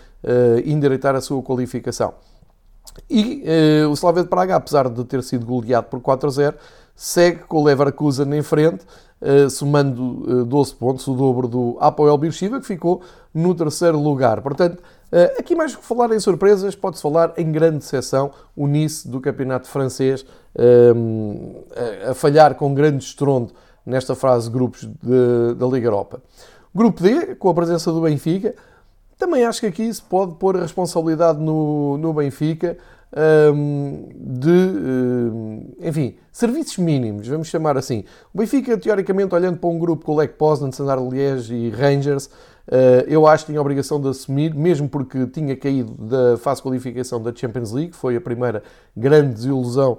endireitar 0.67 1.17
a 1.17 1.21
sua 1.23 1.43
qualificação. 1.43 2.13
E 3.09 3.43
o 3.91 3.95
Slavia 3.95 4.23
de 4.23 4.29
Praga, 4.29 4.57
apesar 4.57 4.91
de 4.91 5.03
ter 5.07 5.23
sido 5.23 5.47
goleado 5.47 5.87
por 5.87 6.03
4 6.03 6.29
a 6.29 6.31
0, 6.31 6.57
segue 6.95 7.41
com 7.41 7.59
o 7.59 7.65
Leverkusen 7.65 8.33
em 8.35 8.43
frente, 8.43 8.85
uh, 9.21 9.49
somando 9.51 10.43
uh, 10.43 10.45
12 10.45 10.75
pontos, 10.75 11.07
o 11.07 11.15
dobro 11.15 11.49
do 11.49 11.77
Apoel 11.81 12.17
Beersheba, 12.19 12.61
que 12.61 12.67
ficou 12.67 13.03
no 13.33 13.55
terceiro 13.55 13.99
lugar. 13.99 14.41
Portanto, 14.41 14.79
uh, 14.79 15.39
aqui 15.39 15.55
mais 15.55 15.75
que 15.75 15.85
falar 15.85 16.13
em 16.13 16.21
surpresas, 16.21 16.75
pode-se 16.75 17.03
falar 17.03 17.33
em 17.37 17.51
grande 17.51 17.85
seção 17.85 18.33
o 18.57 18.67
Nice 18.67 19.09
do 19.09 19.21
campeonato 19.21 19.69
francês 19.69 20.25
a 22.07 22.13
falhar 22.13 22.55
com 22.57 22.75
grande 22.75 23.03
estrondo 23.03 23.55
nesta 23.87 24.15
fase 24.15 24.49
de 24.49 24.53
grupos 24.53 24.83
de, 24.85 25.55
da 25.57 25.67
Liga 25.67 25.87
Europa. 25.87 26.23
Grupo 26.75 27.03
D, 27.03 27.35
com 27.37 27.49
a 27.49 27.55
presença 27.55 27.91
do 27.91 28.03
Benfica, 28.03 28.55
também 29.19 29.45
acho 29.45 29.61
que 29.61 29.67
aqui 29.67 29.93
se 29.93 30.03
pode 30.03 30.35
pôr 30.35 30.57
a 30.57 30.61
responsabilidade 30.61 31.39
no, 31.39 31.97
no 31.97 32.13
Benfica 32.13 32.77
um, 32.77 33.02
de, 34.17 35.87
enfim, 35.87 36.17
serviços 36.33 36.79
mínimos, 36.79 37.29
vamos 37.29 37.49
chamar 37.49 37.77
assim. 37.77 38.05
O 38.33 38.39
Benfica, 38.39 38.77
teoricamente, 38.79 39.35
olhando 39.35 39.59
para 39.59 39.69
um 39.69 39.79
grupo 39.79 40.05
com 40.05 40.13
o 40.13 40.17
Lech 40.17 40.33
Poznan, 40.35 40.71
Standard 40.71 41.07
Liège 41.11 41.55
e 41.55 41.69
Rangers, 41.69 42.27
uh, 42.27 43.05
eu 43.07 43.27
acho 43.27 43.45
que 43.45 43.53
tinha 43.53 43.61
a 43.61 43.61
obrigação 43.61 44.01
de 44.01 44.09
assumir, 44.09 44.55
mesmo 44.55 44.89
porque 44.89 45.27
tinha 45.27 45.55
caído 45.55 45.93
da 45.93 46.39
fase 46.39 46.61
de 46.61 46.63
qualificação 46.63 47.21
da 47.23 47.35
Champions 47.35 47.73
League, 47.73 47.93
foi 47.93 48.17
a 48.17 48.21
primeira 48.21 48.63
grande 48.97 49.35
desilusão 49.35 49.99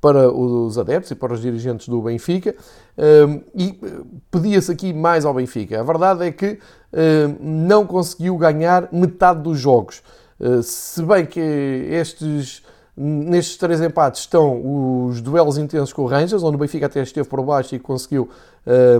para 0.00 0.32
os 0.32 0.78
adeptos 0.78 1.10
e 1.10 1.14
para 1.14 1.34
os 1.34 1.42
dirigentes 1.42 1.88
do 1.88 2.00
Benfica 2.00 2.54
e 3.54 3.78
eh, 3.82 4.00
pedia-se 4.30 4.72
aqui 4.72 4.94
mais 4.94 5.26
ao 5.26 5.34
Benfica. 5.34 5.78
A 5.78 5.82
verdade 5.82 6.24
é 6.24 6.32
que 6.32 6.58
não 7.38 7.86
conseguiu 7.86 8.36
ganhar 8.38 8.88
metade 8.90 9.42
dos 9.42 9.58
jogos. 9.58 10.02
Eh, 10.40 10.62
se 10.62 11.02
bem 11.02 11.26
que 11.26 11.40
estes 11.40 12.62
Nestes 13.02 13.56
três 13.56 13.80
empates 13.80 14.20
estão 14.20 15.06
os 15.06 15.22
duelos 15.22 15.56
intensos 15.56 15.90
com 15.90 16.02
o 16.02 16.06
Rangers, 16.06 16.42
onde 16.42 16.56
o 16.56 16.58
Benfica 16.58 16.84
até 16.84 17.00
esteve 17.00 17.26
por 17.26 17.42
baixo 17.42 17.74
e 17.74 17.78
conseguiu 17.78 18.28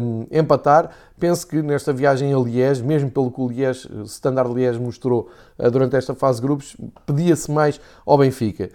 um, 0.00 0.26
empatar. 0.30 0.90
Penso 1.18 1.47
que 1.47 1.61
nesta 1.61 1.92
viagem 1.92 2.32
a 2.32 2.38
Liège, 2.38 2.82
mesmo 2.82 3.11
pelo 3.11 3.30
que 3.30 3.40
o 3.40 3.49
Liège, 3.49 3.87
Standard 4.04 4.54
Liège 4.54 4.80
mostrou 4.80 5.28
uh, 5.59 5.70
durante 5.70 5.97
esta 5.97 6.14
fase 6.14 6.40
de 6.40 6.47
grupos, 6.47 6.76
pedia-se 7.04 7.50
mais 7.50 7.78
ao 8.06 8.16
Benfica. 8.16 8.70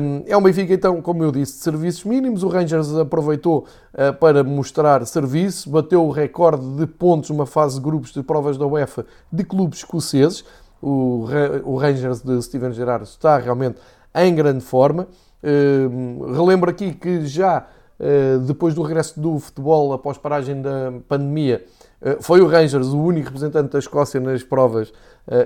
Um, 0.00 0.22
é 0.26 0.36
um 0.36 0.42
Benfica, 0.42 0.74
então, 0.74 1.02
como 1.02 1.24
eu 1.24 1.32
disse, 1.32 1.54
de 1.54 1.64
serviços 1.64 2.04
mínimos. 2.04 2.44
O 2.44 2.48
Rangers 2.48 2.94
aproveitou 2.94 3.66
uh, 3.94 4.12
para 4.20 4.44
mostrar 4.44 5.04
serviço, 5.06 5.68
bateu 5.70 6.06
o 6.06 6.10
recorde 6.12 6.76
de 6.76 6.86
pontos 6.86 7.30
numa 7.30 7.46
fase 7.46 7.76
de 7.76 7.80
grupos 7.82 8.12
de 8.12 8.22
provas 8.22 8.56
da 8.56 8.66
UEFA 8.66 9.04
de 9.32 9.42
clubes 9.42 9.78
escoceses. 9.78 10.44
O, 10.82 11.26
o 11.64 11.76
Rangers 11.76 12.20
de 12.20 12.42
Steven 12.42 12.72
Gerrard 12.72 13.04
está 13.04 13.38
realmente 13.38 13.78
em 14.14 14.34
grande 14.34 14.64
forma. 14.64 15.06
Uh, 15.42 16.32
relembro 16.32 16.70
aqui 16.70 16.92
que 16.92 17.26
já 17.26 17.66
uh, 17.98 18.38
depois 18.40 18.74
do 18.74 18.82
regresso 18.82 19.18
do 19.18 19.38
futebol 19.38 19.92
após 19.92 20.16
paragem 20.18 20.60
da 20.60 20.92
pandemia, 21.08 21.64
uh, 22.00 22.22
foi 22.22 22.40
o 22.40 22.46
Rangers 22.46 22.88
o 22.88 23.00
único 23.00 23.26
representante 23.26 23.72
da 23.72 23.78
Escócia 23.78 24.20
nas 24.20 24.42
provas 24.42 24.92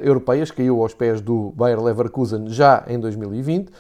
europeias, 0.02 0.50
caiu 0.50 0.80
aos 0.82 0.94
pés 0.94 1.20
do 1.20 1.52
Bayer 1.54 1.78
Leverkusen 1.78 2.48
já 2.48 2.82
em 2.88 2.98
2020. 2.98 3.70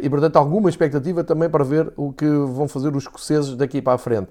e, 0.00 0.08
portanto, 0.08 0.36
alguma 0.36 0.70
expectativa 0.70 1.24
também 1.24 1.50
para 1.50 1.64
ver 1.64 1.92
o 1.96 2.12
que 2.12 2.24
vão 2.24 2.68
fazer 2.68 2.94
os 2.94 3.02
escoceses 3.02 3.56
daqui 3.56 3.82
para 3.82 3.94
a 3.94 3.98
frente. 3.98 4.28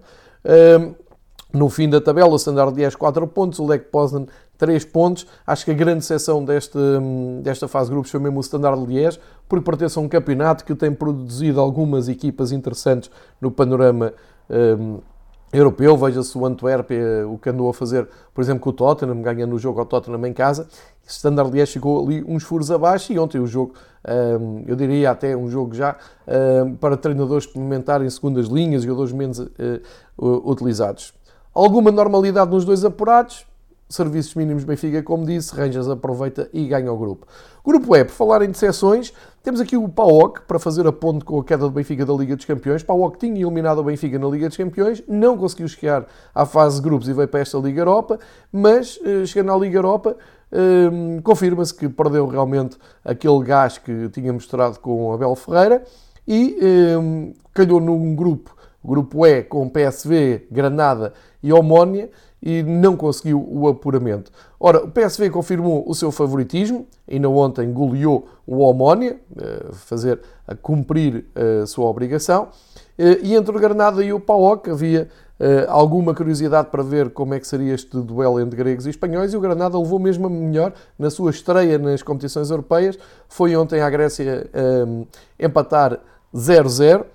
No 1.51 1.68
fim 1.68 1.89
da 1.89 2.00
tabela, 2.00 2.29
o 2.29 2.36
Standard 2.36 2.75
Liège 2.75 2.96
4 2.96 3.27
pontos, 3.27 3.58
o 3.58 3.65
Lech 3.65 3.86
Poznan 3.86 4.27
3 4.60 4.86
pontos. 4.86 5.25
Acho 5.48 5.65
que 5.65 5.72
a 5.72 5.74
grande 5.74 6.06
seção 6.06 6.46
deste, 6.46 6.77
desta 7.41 7.68
fase 7.68 7.89
de 7.89 7.94
grupos 7.94 8.12
foi 8.12 8.20
mesmo 8.20 8.38
o 8.38 8.41
Standard 8.41 8.79
Liège, 8.86 9.20
porque 9.48 9.65
pertence 9.65 9.98
a 9.98 10.01
um 10.01 10.08
campeonato 10.08 10.63
que 10.63 10.75
tem 10.75 10.94
produzido 10.94 11.60
algumas 11.60 12.08
equipas 12.08 12.51
interessantes 12.51 13.10
no 13.41 13.50
panorama 13.50 14.13
um, 14.48 15.00
europeu. 15.51 15.98
Veja-se 15.98 16.38
o 16.38 16.46
Antwerp, 16.46 16.91
o 17.27 17.39
que 17.39 17.50
andou 17.50 17.68
a 17.68 17.74
fazer, 17.74 18.08
por 18.32 18.41
exemplo, 18.41 18.62
com 18.62 18.70
o 18.70 18.74
Tottenham, 18.74 19.20
ganhando 19.20 19.56
o 19.56 19.58
jogo 19.58 19.79
ao 19.79 19.88
Tottenham 19.88 20.24
em 20.27 20.34
casa. 20.34 20.68
O 21.03 21.10
Standard 21.10 21.51
Liège 21.51 21.72
chegou 21.72 22.06
ali 22.06 22.24
uns 22.27 22.44
furos 22.44 22.70
abaixo 22.70 23.12
e 23.12 23.18
ontem 23.18 23.39
o 23.39 23.48
jogo, 23.48 23.74
um, 24.39 24.65
eu 24.68 24.75
diria 24.75 25.10
até 25.10 25.36
um 25.36 25.50
jogo 25.50 25.74
já, 25.74 25.96
um, 26.63 26.75
para 26.75 26.96
treinadores 26.96 27.46
experimentarem 27.46 28.08
segundas 28.08 28.46
linhas, 28.46 28.84
jogadores 28.84 29.12
menos 29.12 29.39
uh, 29.39 29.50
utilizados. 30.18 31.18
Alguma 31.60 31.92
normalidade 31.92 32.50
nos 32.50 32.63
dois 32.63 32.86
apurados. 32.86 33.46
Serviços 33.89 34.34
mínimos 34.34 34.63
Benfica, 34.63 35.04
como 35.04 35.25
disse, 35.25 35.54
Rangers 35.54 35.89
aproveita 35.89 36.50
e 36.54 36.66
ganha 36.66 36.89
o 36.89 36.98
grupo. 36.98 37.28
Grupo 37.66 37.98
E, 37.98 38.06
por 38.06 38.13
falar 38.13 38.42
em 38.44 38.48
decepções, 38.50 39.12
temos 39.44 39.60
aqui 39.60 39.75
o 39.75 39.89
PAOK 39.89 40.44
para 40.48 40.58
fazer 40.58 40.88
a 40.88 40.94
ponte 40.94 41.25
com 41.25 41.38
a 41.38 41.44
queda 41.44 41.66
do 41.66 41.72
Benfica 41.72 42.06
da 42.06 42.13
Liga 42.13 42.34
dos 42.38 42.46
Campeões. 42.46 42.82
PAOK 42.82 43.18
tinha 43.20 43.42
eliminado 43.42 43.80
o 43.80 43.84
Benfica 43.84 44.18
na 44.18 44.30
Liga 44.30 44.48
dos 44.48 44.56
Campeões, 44.56 45.04
não 45.06 45.38
conseguiu 45.38 45.68
chegar 45.68 46.06
à 46.34 46.46
fase 46.46 46.78
de 46.78 46.84
grupos 46.84 47.10
e 47.10 47.13
veio 47.13 47.28
para 47.28 47.42
esta 47.42 47.58
Liga 47.58 47.82
Europa, 47.82 48.20
mas 48.54 48.98
eh, 49.04 49.25
chegando 49.25 49.51
à 49.51 49.58
Liga 49.58 49.80
Europa, 49.80 50.16
eh, 50.54 51.20
confirma-se 51.24 51.74
que 51.74 51.89
perdeu 51.89 52.25
realmente 52.25 52.78
aquele 53.04 53.44
gás 53.44 53.78
que 53.78 54.08
tinha 54.13 54.32
mostrado 54.32 54.80
com 54.80 55.12
Abel 55.12 55.36
Ferreira 55.36 55.84
e 56.25 56.58
eh, 56.62 57.34
calhou 57.54 57.82
num 57.82 58.16
grupo 58.16 58.56
grupo 58.89 59.25
E 59.25 59.43
com 59.43 59.69
PSV, 59.69 60.48
Granada 60.51 61.13
e 61.41 61.53
Omónia 61.53 62.10
e 62.41 62.63
não 62.63 62.96
conseguiu 62.96 63.46
o 63.50 63.67
apuramento. 63.67 64.31
Ora, 64.60 64.84
o 64.84 64.89
PSV 64.89 65.29
confirmou 65.29 65.84
o 65.88 65.93
seu 65.93 66.12
favoritismo, 66.12 66.88
ainda 67.10 67.29
ontem 67.29 67.72
goleou 67.72 68.27
o 68.48 68.60
Omónia, 68.60 69.19
a 69.69 69.74
fazer 69.74 70.19
a 70.48 70.55
cumprir 70.55 71.25
a 71.36 71.65
sua 71.65 71.86
obrigação, 71.86 72.48
e 72.98 73.36
entre 73.36 73.55
o 73.55 73.60
Granada 73.60 74.03
e 74.03 74.12
o 74.12 74.19
PAOK 74.19 74.69
havia 74.69 75.10
alguma 75.67 76.13
curiosidade 76.13 76.69
para 76.69 76.84
ver 76.84 77.12
como 77.12 77.34
é 77.34 77.39
que 77.39 77.48
seria 77.48 77.74
este 77.74 77.98
duelo 78.01 78.39
entre 78.39 78.58
gregos 78.58 78.86
e 78.86 78.89
espanhóis 78.89 79.34
e 79.34 79.38
o 79.38 79.39
Granada 79.39 79.77
levou 79.77 80.00
mesmo 80.00 80.27
a 80.27 80.29
melhor 80.29 80.74
na 80.98 81.10
sua 81.10 81.31
estreia 81.31 81.77
nas 81.77 82.01
competições 82.01 82.50
europeias. 82.50 82.98
Foi 83.27 83.55
ontem 83.55 83.81
à 83.81 83.89
Grécia 83.89 84.50
empatar 85.39 86.00
0-0 86.34 87.05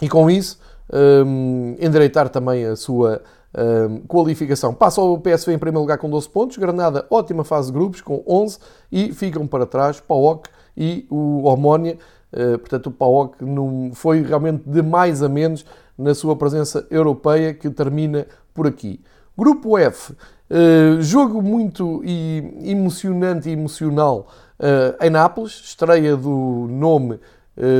e 0.00 0.08
com 0.08 0.30
isso 0.30 0.58
um, 0.92 1.76
endireitar 1.78 2.28
também 2.28 2.64
a 2.64 2.76
sua 2.76 3.22
um, 3.56 4.00
qualificação. 4.06 4.74
Passa 4.74 5.00
o 5.00 5.18
PSV 5.18 5.52
em 5.52 5.58
primeiro 5.58 5.80
lugar 5.80 5.98
com 5.98 6.08
12 6.08 6.28
pontos, 6.28 6.56
Granada, 6.56 7.06
ótima 7.10 7.44
fase 7.44 7.68
de 7.68 7.78
grupos 7.78 8.00
com 8.00 8.22
11 8.26 8.58
e 8.90 9.12
ficam 9.12 9.46
para 9.46 9.66
trás 9.66 10.00
PAOK 10.00 10.48
e 10.76 11.06
o 11.10 11.44
Omónia. 11.44 11.98
Uh, 12.32 12.58
portanto, 12.58 12.88
o 12.88 12.90
PAOK 12.90 13.42
não 13.42 13.90
foi 13.94 14.22
realmente 14.22 14.62
de 14.66 14.82
mais 14.82 15.22
a 15.22 15.28
menos 15.28 15.64
na 15.96 16.14
sua 16.14 16.36
presença 16.36 16.86
europeia 16.90 17.54
que 17.54 17.70
termina 17.70 18.26
por 18.52 18.66
aqui. 18.66 19.00
Grupo 19.36 19.78
F, 19.78 20.12
uh, 20.12 21.00
jogo 21.00 21.40
muito 21.40 22.02
emocionante 22.04 23.48
e 23.48 23.52
emocional 23.52 24.28
uh, 24.60 25.04
em 25.04 25.10
Nápoles, 25.10 25.52
estreia 25.64 26.16
do 26.16 26.66
nome 26.68 27.18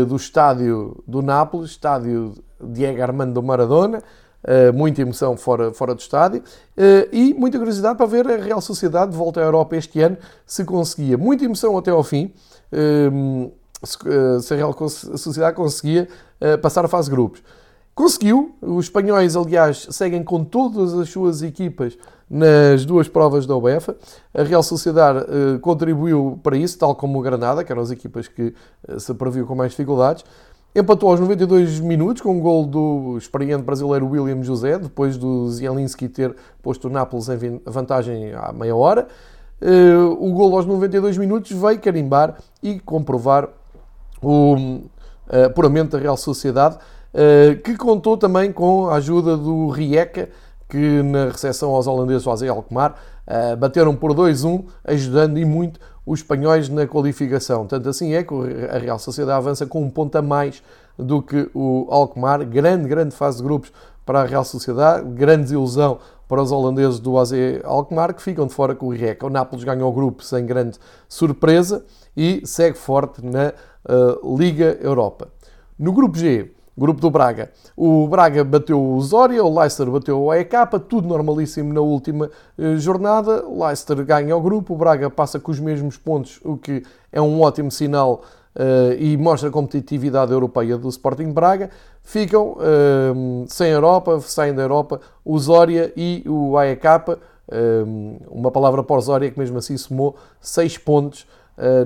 do 0.09 0.17
estádio 0.17 1.05
do 1.07 1.23
Nápoles, 1.23 1.71
estádio 1.71 2.35
Diego 2.61 3.03
Armando 3.03 3.43
Maradona, 3.43 4.03
Uh, 4.41 4.73
muita 4.73 5.03
emoção 5.03 5.37
fora, 5.37 5.73
fora 5.73 5.97
do 5.97 5.99
estádio 5.99 6.41
uh, 6.41 7.09
e 7.11 7.35
muita 7.35 7.59
curiosidade 7.59 7.97
para 7.97 8.07
ver 8.07 8.25
a 8.31 8.37
Real 8.37 8.61
Sociedade 8.61 9.11
de 9.11 9.17
volta 9.17 9.41
à 9.41 9.43
Europa 9.43 9.77
este 9.77 10.01
ano, 10.01 10.17
se 10.47 10.65
conseguia. 10.65 11.19
Muita 11.19 11.45
emoção 11.45 11.77
até 11.77 11.91
ao 11.91 12.05
fim, 12.05 12.33
uh, 12.73 13.53
se, 13.83 13.99
se, 14.41 14.55
a 14.55 14.57
Real 14.57 14.73
Sociedade 14.89 15.57
conseguia 15.57 16.07
passar 16.63 16.85
a 16.85 16.89
fase 16.89 17.11
de 17.11 17.17
grupos. 17.17 17.43
Conseguiu, 17.97 18.55
os 18.63 18.85
espanhóis, 18.85 19.35
aliás, 19.35 19.89
seguem 19.91 20.23
com 20.23 20.45
todas 20.45 20.95
as 20.95 21.09
suas 21.09 21.43
equipas 21.43 21.99
nas 22.31 22.85
duas 22.85 23.09
provas 23.09 23.45
da 23.45 23.57
UEFA. 23.57 23.97
A 24.33 24.45
Real 24.45 24.63
Sociedade 24.63 25.27
contribuiu 25.61 26.39
para 26.45 26.57
isso, 26.57 26.79
tal 26.79 26.95
como 26.95 27.19
o 27.19 27.23
Granada, 27.23 27.65
que 27.65 27.73
eram 27.73 27.83
as 27.83 27.91
equipas 27.91 28.29
que 28.29 28.55
se 28.99 29.13
previu 29.15 29.45
com 29.47 29.57
mais 29.57 29.73
dificuldades. 29.73 30.25
Empatou 30.75 31.11
aos 31.11 31.19
92 31.19 31.81
minutos 31.81 32.21
com 32.21 32.37
um 32.37 32.41
gol 32.41 32.67
do 32.67 33.17
experiente 33.17 33.63
brasileiro 33.63 34.07
William 34.07 34.43
José, 34.43 34.79
depois 34.79 35.17
do 35.17 35.51
Zielinski 35.51 36.09
ter 36.09 36.37
posto 36.63 36.89
o 36.89 36.91
Nápoles 36.91 37.27
em 37.31 37.61
vantagem 37.65 38.35
à 38.35 38.53
meia 38.53 38.77
hora. 38.77 39.09
Eh, 39.63 39.97
o 39.97 40.31
gol 40.33 40.55
aos 40.55 40.67
92 40.67 41.17
minutos 41.17 41.51
veio 41.51 41.81
carimbar 41.81 42.37
e 42.63 42.79
comprovar 42.81 43.49
o 44.23 44.83
eh, 45.31 45.45
apuramento 45.45 45.97
da 45.97 46.03
Real 46.03 46.19
Sociedade, 46.19 46.77
eh, 47.15 47.59
que 47.65 47.75
contou 47.75 48.19
também 48.19 48.53
com 48.53 48.91
a 48.91 48.97
ajuda 48.97 49.39
do 49.39 49.71
Rijeka, 49.71 50.29
que 50.69 51.03
na 51.03 51.31
recepção 51.31 51.71
aos 51.71 51.87
holandeses 51.87 52.25
do 52.25 52.31
AZ 52.31 52.43
Alkmaar 52.43 52.95
bateram 53.59 53.97
por 53.97 54.15
2-1, 54.15 54.65
ajudando 54.85 55.39
e 55.39 55.45
muito 55.45 55.81
os 56.09 56.21
espanhóis 56.21 56.69
na 56.71 56.87
qualificação. 56.87 57.67
Tanto 57.67 57.89
assim 57.89 58.15
é 58.15 58.23
que 58.25 58.35
a 58.71 58.79
Real 58.79 58.99
Sociedade 58.99 59.37
avança 59.37 59.67
com 59.67 59.83
um 59.83 59.91
ponto 59.91 60.17
a 60.17 60.23
mais 60.23 60.63
do 60.99 61.21
que 61.21 61.51
o 61.55 61.87
Alkmaar. 61.91 62.45
Grande, 62.47 62.89
grande 62.89 63.15
fase 63.15 63.39
de 63.39 63.45
grupos 63.45 63.71
para 64.07 64.23
a 64.23 64.25
Real 64.25 64.45
Sociedade, 64.45 65.07
grande 65.11 65.43
desilusão 65.43 65.99
para 66.27 66.43
os 66.43 66.51
holandeses 66.51 66.99
do 66.99 67.19
AZ 67.19 67.33
Alkmaar, 67.63 68.15
que 68.15 68.23
ficam 68.23 68.47
de 68.47 68.55
fora 68.55 68.75
com 68.75 68.87
o 68.87 68.91
Rijeka. 68.91 69.27
O 69.27 69.31
Nápoles 69.31 69.65
ganhou 69.65 69.91
o 69.91 69.93
grupo 69.93 70.23
sem 70.25 70.47
grande 70.47 70.79
surpresa 71.07 71.85
e 72.17 72.41
segue 72.45 72.79
forte 72.79 73.25
na 73.25 73.53
uh, 73.87 74.37
Liga 74.37 74.79
Europa. 74.81 75.29
No 75.79 75.93
grupo 75.93 76.19
G, 76.19 76.51
Grupo 76.79 77.01
do 77.01 77.11
Braga. 77.11 77.51
O 77.77 78.07
Braga 78.07 78.45
bateu 78.45 78.81
o 78.81 79.01
Zória, 79.01 79.45
o 79.45 79.59
Leicester 79.59 79.91
bateu 79.91 80.23
o 80.23 80.31
AEK, 80.31 80.53
tudo 80.89 81.09
normalíssimo 81.09 81.73
na 81.75 81.81
última 81.81 82.31
eh, 82.57 82.77
jornada. 82.77 83.45
O 83.47 83.65
Leicester 83.65 84.05
ganha 84.05 84.37
o 84.37 84.41
grupo, 84.41 84.75
o 84.75 84.77
Braga 84.77 85.11
passa 85.11 85.41
com 85.41 85.51
os 85.51 85.59
mesmos 85.59 85.97
pontos, 85.97 86.41
o 86.45 86.57
que 86.57 86.85
é 87.13 87.21
um 87.21 87.41
ótimo 87.43 87.71
sinal 87.71 88.23
uh, 88.55 88.95
e 88.97 89.17
mostra 89.17 89.49
a 89.49 89.53
competitividade 89.53 90.31
europeia 90.31 90.79
do 90.79 90.89
Sporting 90.89 91.33
Braga. 91.33 91.69
Ficam 92.03 92.53
uh, 92.53 93.45
sem 93.49 93.71
Europa, 93.71 94.21
saem 94.21 94.55
da 94.55 94.63
Europa, 94.63 95.01
o 95.25 95.37
Zória 95.37 95.93
e 95.97 96.23
o 96.29 96.57
AEK. 96.57 96.85
uma 98.31 98.51
palavra 98.53 98.85
porosória 98.85 99.31
que 99.31 99.39
mesmo 99.39 99.59
assim 99.59 99.77
somou 99.77 100.15
6 100.41 100.79
pontos 100.79 101.27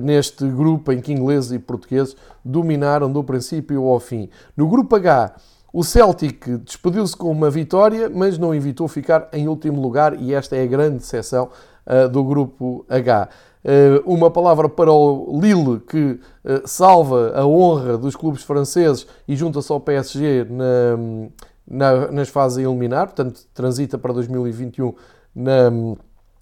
neste 0.01 0.45
grupo 0.47 0.91
em 0.91 1.01
que 1.01 1.11
ingleses 1.11 1.51
e 1.51 1.59
portugueses 1.59 2.15
dominaram 2.45 3.11
do 3.11 3.23
princípio 3.23 3.83
ao 3.85 3.99
fim. 3.99 4.29
No 4.55 4.67
grupo 4.67 4.95
H, 4.95 5.35
o 5.73 5.83
Celtic 5.83 6.47
despediu-se 6.59 7.17
com 7.17 7.31
uma 7.31 7.49
vitória, 7.49 8.07
mas 8.07 8.37
não 8.37 8.53
evitou 8.53 8.87
ficar 8.87 9.27
em 9.33 9.47
último 9.47 9.81
lugar, 9.81 10.21
e 10.21 10.31
esta 10.31 10.55
é 10.55 10.61
a 10.61 10.67
grande 10.67 10.97
exceção 10.97 11.49
uh, 11.87 12.07
do 12.07 12.23
grupo 12.23 12.85
H. 12.87 13.27
Uh, 13.65 14.13
uma 14.13 14.29
palavra 14.29 14.69
para 14.69 14.93
o 14.93 15.39
Lille, 15.41 15.79
que 15.79 16.19
uh, 16.45 16.61
salva 16.65 17.33
a 17.35 17.43
honra 17.47 17.97
dos 17.97 18.15
clubes 18.15 18.43
franceses 18.43 19.07
e 19.27 19.35
junta-se 19.35 19.71
ao 19.71 19.79
PSG 19.79 20.45
na, 20.47 21.25
na, 21.67 22.11
nas 22.11 22.29
fases 22.29 22.59
a 22.59 22.61
eliminar, 22.61 23.07
portanto, 23.07 23.41
transita 23.51 23.97
para 23.97 24.13
2021 24.13 24.93
na, 25.35 25.71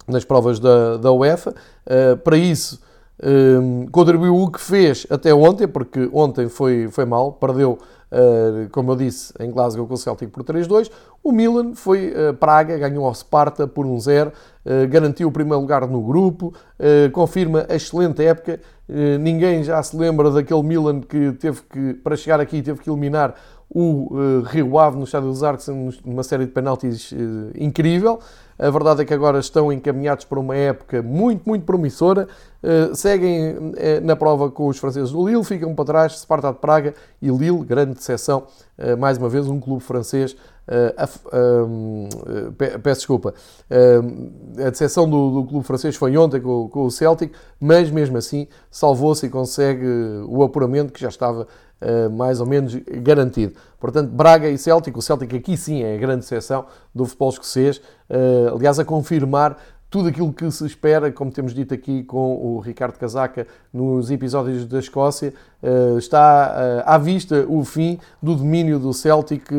nas 0.06 0.26
provas 0.26 0.60
da, 0.60 0.98
da 0.98 1.10
UEFA. 1.10 1.54
para 2.22 2.36
isso, 2.36 2.82
contribuiu 3.90 4.36
o 4.36 4.50
que 4.50 4.60
fez 4.60 5.06
até 5.08 5.32
ontem, 5.32 5.68
porque 5.68 6.10
ontem 6.12 6.48
foi, 6.48 6.88
foi 6.90 7.04
mal, 7.04 7.32
perdeu 7.32 7.78
Uh, 8.12 8.68
como 8.70 8.92
eu 8.92 8.96
disse, 8.96 9.32
em 9.40 9.50
Glasgow 9.50 9.86
com 9.86 9.94
o 9.94 9.96
Celtic 9.96 10.28
por 10.28 10.44
3-2. 10.44 10.90
O 11.24 11.32
Milan 11.32 11.74
foi 11.74 12.12
uh, 12.12 12.34
Praga, 12.34 12.76
ganhou 12.76 13.06
ao 13.06 13.14
Sparta 13.14 13.66
por 13.66 13.86
1-0, 13.86 14.28
uh, 14.28 14.32
garantiu 14.90 15.28
o 15.28 15.32
primeiro 15.32 15.60
lugar 15.60 15.88
no 15.88 16.02
grupo, 16.02 16.52
confirma 17.12 17.64
a 17.68 17.74
excelente 17.74 18.22
época. 18.22 18.60
ninguém 19.20 19.62
já 19.62 19.82
se 19.82 19.96
lembra 19.96 20.30
daquele 20.30 20.62
Milan 20.62 21.00
que 21.00 21.32
teve 21.32 21.62
que, 21.62 21.94
para 21.94 22.16
chegar 22.16 22.40
aqui, 22.40 22.60
teve 22.60 22.80
que 22.80 22.90
eliminar 22.90 23.34
o 23.74 24.42
Rio 24.46 24.78
Ave 24.78 24.98
no 24.98 25.04
Estádio 25.04 25.28
dos 25.28 25.42
Arcos 25.42 25.66
numa 26.04 26.22
série 26.22 26.44
de 26.44 26.52
penaltis 26.52 27.12
incrível. 27.54 28.18
A 28.62 28.70
verdade 28.70 29.02
é 29.02 29.04
que 29.04 29.12
agora 29.12 29.40
estão 29.40 29.72
encaminhados 29.72 30.24
para 30.24 30.38
uma 30.38 30.54
época 30.54 31.02
muito, 31.02 31.42
muito 31.44 31.64
promissora. 31.64 32.28
Uh, 32.62 32.94
seguem 32.94 33.56
uh, 33.56 33.72
na 34.02 34.14
prova 34.14 34.50
com 34.50 34.68
os 34.68 34.78
franceses 34.78 35.10
do 35.10 35.26
Lille, 35.26 35.42
ficam 35.42 35.74
para 35.74 35.84
trás 35.84 36.20
Sparta 36.20 36.52
de 36.52 36.58
Praga 36.60 36.94
e 37.20 37.28
Lille, 37.28 37.64
grande 37.64 37.94
decepção. 37.94 38.46
Uh, 38.78 38.96
mais 38.96 39.18
uma 39.18 39.28
vez, 39.28 39.48
um 39.48 39.58
clube 39.58 39.82
francês. 39.82 40.36
peço 42.56 43.00
desculpa. 43.00 43.34
a 44.64 44.70
decepção 44.70 45.10
do, 45.10 45.42
do, 45.42 45.44
clube 45.44 45.66
francês 45.66 45.96
foi 45.96 46.16
ontem 46.16 46.40
com, 46.40 46.68
com 46.68 46.84
o 46.84 46.90
Celtic, 46.90 47.32
mas 47.58 47.90
mesmo 47.90 48.16
assim 48.16 48.46
salvou-se 48.70 49.26
e 49.26 49.28
consegue 49.28 49.84
o 50.28 50.40
apuramento 50.44 50.92
que 50.92 51.00
já 51.00 51.08
estava 51.08 51.48
Uh, 51.71 51.71
mais 52.10 52.40
ou 52.40 52.46
menos 52.46 52.74
garantido. 53.02 53.54
Portanto, 53.82 54.10
Braga 54.10 54.48
e 54.48 54.56
Celtic, 54.56 54.96
o 54.96 55.02
Celtic 55.02 55.34
aqui 55.34 55.56
sim 55.56 55.82
é 55.82 55.96
a 55.96 55.98
grande 55.98 56.24
exceção 56.24 56.66
do 56.94 57.04
futebol 57.04 57.30
escocês, 57.30 57.78
uh, 57.78 58.54
aliás, 58.54 58.78
a 58.78 58.84
confirmar 58.84 59.58
tudo 59.90 60.08
aquilo 60.08 60.32
que 60.32 60.48
se 60.52 60.64
espera, 60.64 61.10
como 61.10 61.32
temos 61.32 61.52
dito 61.52 61.74
aqui 61.74 62.04
com 62.04 62.36
o 62.36 62.60
Ricardo 62.60 62.96
Casaca 62.96 63.44
nos 63.72 64.08
episódios 64.08 64.66
da 64.66 64.78
Escócia, 64.78 65.34
uh, 65.60 65.98
está 65.98 66.84
à 66.86 66.96
vista 66.96 67.44
o 67.48 67.64
fim 67.64 67.98
do 68.22 68.36
domínio 68.36 68.78
do 68.78 68.92
Celtic 68.92 69.50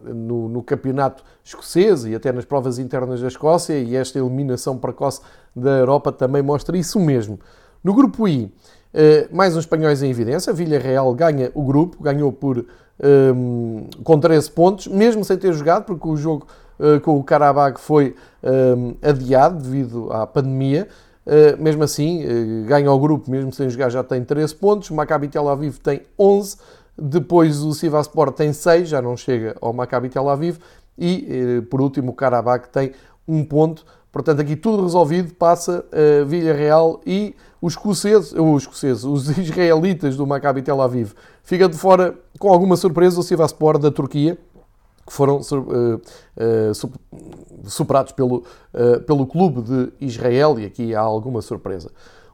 no, 0.00 0.48
no, 0.48 0.62
campeonato 0.62 1.24
escocês 1.42 2.04
e 2.04 2.14
até 2.14 2.30
nas 2.30 2.44
provas 2.44 2.78
internas 2.78 3.20
da 3.20 3.28
Escócia, 3.28 3.78
e 3.78 3.96
esta 3.96 4.18
eliminação 4.18 4.76
precoce 4.76 5.20
da 5.54 5.70
Europa 5.70 6.12
também 6.12 6.42
mostra 6.42 6.76
isso 6.76 6.98
mesmo. 7.00 7.38
No 7.82 7.94
grupo 7.94 8.28
I, 8.28 8.48
eh, 8.94 9.26
mais 9.32 9.56
uns 9.56 9.60
espanhóis 9.60 10.02
em 10.02 10.10
evidência. 10.10 10.52
Villarreal 10.52 11.12
ganha 11.14 11.50
o 11.54 11.64
grupo, 11.64 12.02
ganhou 12.02 12.32
por 12.32 12.64
ehm, 13.00 13.86
com 14.04 14.20
13 14.20 14.50
pontos, 14.50 14.86
mesmo 14.86 15.24
sem 15.24 15.36
ter 15.36 15.52
jogado, 15.52 15.84
porque 15.84 16.06
o 16.06 16.16
jogo 16.16 16.46
uh, 16.78 17.00
com 17.00 17.18
o 17.18 17.24
Karabakh 17.24 17.78
foi 17.80 18.14
ehm, 18.42 18.94
adiado 19.02 19.62
devido 19.62 20.12
à 20.12 20.26
pandemia. 20.26 20.86
Uh, 21.24 21.60
mesmo 21.62 21.84
assim, 21.84 22.64
ganha 22.66 22.90
o 22.90 22.98
grupo, 22.98 23.30
mesmo 23.30 23.52
sem 23.52 23.70
jogar, 23.70 23.90
já 23.90 24.04
tem 24.04 24.24
13 24.24 24.54
pontos. 24.54 24.90
O 24.90 24.94
Maccabi 24.94 25.28
Tel 25.28 25.48
Aviv 25.48 25.78
tem 25.78 26.02
11. 26.18 26.56
Depois 26.96 27.62
o 27.62 27.72
Sivaspor 27.72 28.30
tem 28.32 28.52
6, 28.52 28.88
já 28.88 29.00
não 29.00 29.16
chega 29.16 29.56
ao 29.60 29.72
Maccabi 29.72 30.08
Tel 30.08 30.28
Aviv. 30.28 30.58
E, 30.98 31.62
por 31.70 31.80
último, 31.80 32.10
o 32.10 32.14
Karabakh 32.14 32.68
tem 32.68 32.92
um 33.26 33.44
ponto. 33.44 33.84
Portanto, 34.12 34.40
aqui 34.40 34.54
tudo 34.54 34.82
resolvido, 34.82 35.32
passa 35.34 35.84
Villarreal 36.26 37.00
e 37.06 37.34
os 37.62 37.74
escoceses, 37.74 38.32
os 38.32 38.62
escoceses, 38.62 39.04
os 39.06 39.38
israelitas 39.38 40.16
do 40.16 40.26
Maccabi 40.26 40.62
Tel 40.62 40.82
Aviv. 40.82 41.12
Fica 41.44 41.68
de 41.68 41.78
fora, 41.78 42.18
com 42.38 42.52
alguma 42.52 42.76
surpresa, 42.76 43.20
o 43.20 43.22
Sivaspor 43.22 43.78
da 43.78 43.90
Turquia, 43.90 44.36
que 45.06 45.12
foram 45.12 45.40
uh, 45.40 45.94
uh, 45.96 47.70
superados 47.70 48.12
pelo, 48.12 48.44
uh, 48.74 49.00
pelo 49.06 49.26
clube 49.26 49.62
de 49.62 49.92
Israel, 50.00 50.58
e 50.58 50.66
aqui 50.66 50.94
há 50.94 51.00
alguma 51.00 51.40
surpresa. 51.40 51.90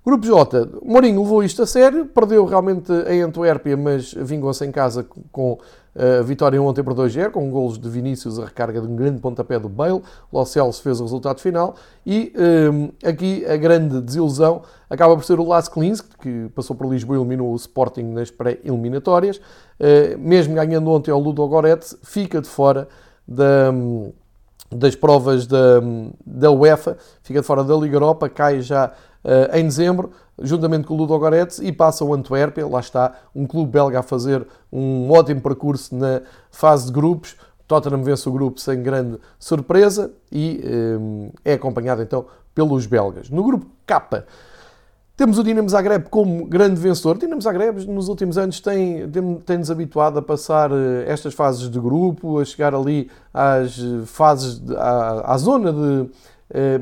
Grupo 0.09 0.25
J, 0.25 0.67
Mourinho 0.83 1.21
levou 1.21 1.45
isto 1.45 1.63
a 1.63 1.67
sério, 1.67 2.07
perdeu 2.07 2.47
realmente 2.47 2.91
em 3.09 3.21
Antuérpia, 3.21 3.77
mas 3.77 4.15
vingou-se 4.15 4.65
em 4.65 4.73
casa 4.73 5.07
com 5.31 5.59
a 5.95 6.23
vitória 6.23 6.63
ontem 6.63 6.83
por 6.83 6.95
2-0, 6.95 7.31
com 7.31 7.51
golos 7.51 7.79
de 7.79 7.91
Vinícius, 7.91 8.39
a 8.39 8.47
recarga 8.47 8.81
de 8.81 8.87
um 8.87 8.97
grande 8.97 9.21
pontapé 9.21 9.59
do 9.59 9.69
Bale. 9.69 10.01
Lo 10.33 10.47
Celso 10.47 10.83
fez 10.83 10.99
o 10.99 11.03
resultado 11.03 11.41
final. 11.41 11.75
E 12.07 12.33
um, 12.73 12.91
aqui 13.07 13.45
a 13.45 13.55
grande 13.59 14.01
desilusão 14.01 14.63
acaba 14.89 15.15
por 15.15 15.25
ser 15.27 15.39
o 15.39 15.45
Las 15.47 15.69
Klinsk, 15.69 16.07
que 16.23 16.49
passou 16.55 16.75
por 16.75 16.91
Lisboa 16.91 17.19
e 17.19 17.21
eliminou 17.21 17.53
o 17.53 17.57
Sporting 17.57 18.05
nas 18.05 18.31
pré-eliminatórias. 18.31 19.37
Uh, 19.37 20.17
mesmo 20.19 20.55
ganhando 20.55 20.91
ontem 20.91 21.11
ao 21.11 21.21
Ludo 21.21 21.47
Goretz, 21.47 21.95
fica 22.03 22.41
de 22.41 22.49
fora 22.49 22.89
da, 23.27 23.75
das 24.73 24.97
provas 24.97 25.47
da, 25.47 25.83
da 26.25 26.51
UEFA, 26.51 26.97
fica 27.23 27.43
de 27.43 27.47
fora 27.47 27.63
da 27.63 27.75
Liga 27.75 27.97
Europa, 27.97 28.27
cai 28.31 28.63
já 28.63 28.91
em 29.53 29.65
dezembro 29.65 30.11
juntamente 30.41 30.87
com 30.87 30.95
o 30.95 30.97
Ludo 30.97 31.19
Goretz, 31.19 31.59
e 31.59 31.73
passa 31.73 32.05
o 32.05 32.15
Antuérpia, 32.15 32.67
lá 32.67 32.81
está, 32.81 33.15
um 33.35 33.47
clube 33.47 33.73
belga 33.73 34.01
a 34.01 34.03
fazer 34.03 34.47
um 34.73 35.11
ótimo 35.11 35.41
percurso 35.41 35.95
na 35.95 36.23
fase 36.51 36.87
de 36.87 36.93
grupos. 36.93 37.37
Tottenham 37.67 38.03
vence 38.03 38.27
o 38.29 38.33
grupo 38.33 38.61
sem 38.61 38.83
grande 38.83 39.19
surpresa 39.39 40.11
e 40.33 40.63
um, 40.99 41.31
é 41.45 41.53
acompanhado 41.53 42.03
então 42.03 42.25
pelos 42.55 42.87
belgas. 42.87 43.29
No 43.29 43.45
grupo 43.45 43.67
K, 43.87 44.25
temos 45.15 45.39
o 45.39 45.45
Dinamo 45.45 45.69
Zagreb 45.69 46.09
como 46.09 46.47
grande 46.47 46.81
vencedor. 46.81 47.17
O 47.17 47.19
Dinamo 47.19 47.43
Zagreb 47.43 47.85
nos 47.87 48.09
últimos 48.09 48.39
anos 48.39 48.61
tem, 48.61 49.11
tem-nos 49.45 49.71
habituado 49.71 50.19
a 50.19 50.23
passar 50.23 50.71
eh, 50.71 51.05
estas 51.09 51.35
fases 51.35 51.69
de 51.69 51.79
grupo, 51.79 52.39
a 52.39 52.45
chegar 52.45 52.75
ali 52.75 53.11
às 53.35 53.79
fases, 54.07 54.61
de, 54.61 54.75
à, 54.77 55.33
à 55.33 55.37
zona 55.37 55.73
de 55.73 56.03
eh, 56.03 56.07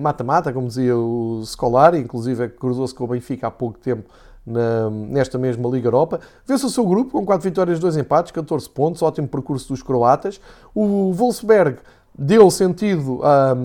mata-mata, 0.01 0.53
como 0.53 0.69
dizia 0.69 0.97
o 0.97 1.43
Scolari, 1.45 1.99
inclusive 1.99 2.45
é 2.45 2.49
cruzou-se 2.49 2.95
com 2.95 3.05
o 3.05 3.09
Benfica 3.09 3.49
há 3.49 3.51
pouco 3.51 3.79
tempo 3.79 4.09
na, 4.47 4.89
nesta 4.91 5.39
mesma 5.39 5.69
Liga 5.69 5.89
Europa. 5.89 6.21
Vence 6.47 6.65
o 6.65 6.71
seu 6.71 6.87
grupo 6.87 7.11
com 7.13 7.27
4 7.27 7.43
vitórias, 7.43 7.81
2 7.81 7.97
empates, 7.97 8.31
14 8.31 8.71
pontos, 8.71 9.03
ótimo 9.03 9.27
percurso 9.27 9.69
dos 9.69 9.83
croatas. 9.83 10.41
O 10.75 11.13
Wolfsberg 11.13 11.79
deu 12.17 12.51
sentido 12.51 13.21
a 13.25 13.57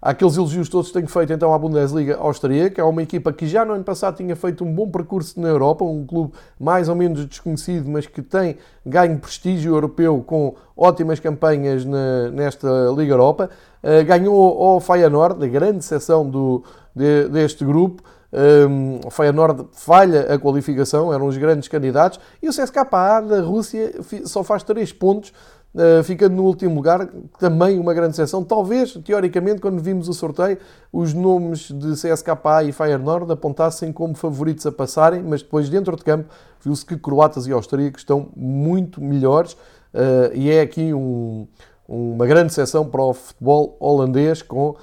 aqueles 0.00 0.36
elogios 0.36 0.68
todos 0.68 0.88
que 0.88 0.94
tenho 0.94 1.08
feito 1.08 1.32
então 1.32 1.52
à 1.52 1.58
Bundesliga 1.58 2.16
austríaca. 2.16 2.80
É 2.80 2.84
uma 2.84 3.02
equipa 3.02 3.32
que 3.32 3.46
já 3.46 3.64
no 3.64 3.72
ano 3.72 3.84
passado 3.84 4.16
tinha 4.16 4.36
feito 4.36 4.64
um 4.64 4.72
bom 4.72 4.88
percurso 4.88 5.40
na 5.40 5.48
Europa, 5.48 5.84
um 5.84 6.06
clube 6.06 6.32
mais 6.58 6.88
ou 6.88 6.94
menos 6.94 7.24
desconhecido, 7.26 7.88
mas 7.88 8.06
que 8.06 8.22
tem 8.22 8.56
ganho 8.84 9.18
prestígio 9.18 9.74
europeu 9.74 10.22
com 10.26 10.54
ótimas 10.76 11.20
campanhas 11.20 11.84
na, 11.84 12.30
nesta 12.30 12.68
Liga 12.96 13.12
Europa. 13.12 13.50
Uh, 13.82 14.04
ganhou 14.04 14.62
ao 14.62 14.80
Feyenoord, 14.80 15.44
a 15.44 15.48
grande 15.48 15.84
seção 15.84 16.28
do, 16.28 16.62
de, 16.94 17.28
deste 17.28 17.64
grupo. 17.64 18.02
Um, 18.32 19.00
o 19.06 19.10
Feyenoord 19.10 19.66
falha 19.72 20.34
a 20.34 20.38
qualificação, 20.38 21.12
eram 21.12 21.26
os 21.26 21.38
grandes 21.38 21.68
candidatos, 21.68 22.20
e 22.42 22.48
o 22.48 22.52
CSKA 22.52 23.20
da 23.26 23.40
Rússia 23.40 23.94
só 24.24 24.42
faz 24.42 24.62
3 24.62 24.92
pontos 24.92 25.32
eh, 25.78 26.02
ficando 26.02 26.34
no 26.34 26.44
último 26.44 26.74
lugar, 26.74 27.06
também 27.38 27.78
uma 27.78 27.92
grande 27.92 28.12
exceção. 28.12 28.42
Talvez, 28.42 28.94
teoricamente, 29.04 29.60
quando 29.60 29.78
vimos 29.82 30.08
o 30.08 30.14
sorteio, 30.14 30.56
os 30.90 31.12
nomes 31.12 31.70
de 31.70 31.92
CSKA 31.92 32.64
e 32.66 32.72
Feyenoord 32.72 33.30
apontassem 33.30 33.92
como 33.92 34.14
favoritos 34.14 34.64
a 34.64 34.72
passarem, 34.72 35.22
mas 35.22 35.42
depois, 35.42 35.68
dentro 35.68 35.94
de 35.94 36.02
campo, 36.02 36.30
viu-se 36.64 36.84
que 36.84 36.96
croatas 36.96 37.46
e 37.46 37.52
austríacos 37.52 38.00
estão 38.00 38.30
muito 38.34 39.02
melhores 39.02 39.52
uh, 39.52 40.32
e 40.32 40.50
é 40.50 40.62
aqui 40.62 40.94
um, 40.94 41.46
uma 41.86 42.26
grande 42.26 42.52
exceção 42.52 42.86
para 42.86 43.02
o 43.02 43.12
futebol 43.12 43.76
holandês 43.78 44.40
com 44.40 44.70
uh, 44.70 44.76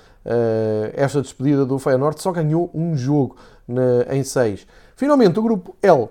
esta 0.94 1.24
despedida 1.24 1.66
do 1.66 1.80
Feyenoord. 1.80 2.22
Só 2.22 2.32
ganhou 2.32 2.70
um 2.72 2.96
jogo 2.96 3.36
na, 3.68 4.14
em 4.16 4.24
seis. 4.24 4.68
Finalmente, 4.96 5.40
o 5.40 5.42
grupo 5.42 5.76
L 5.82 6.08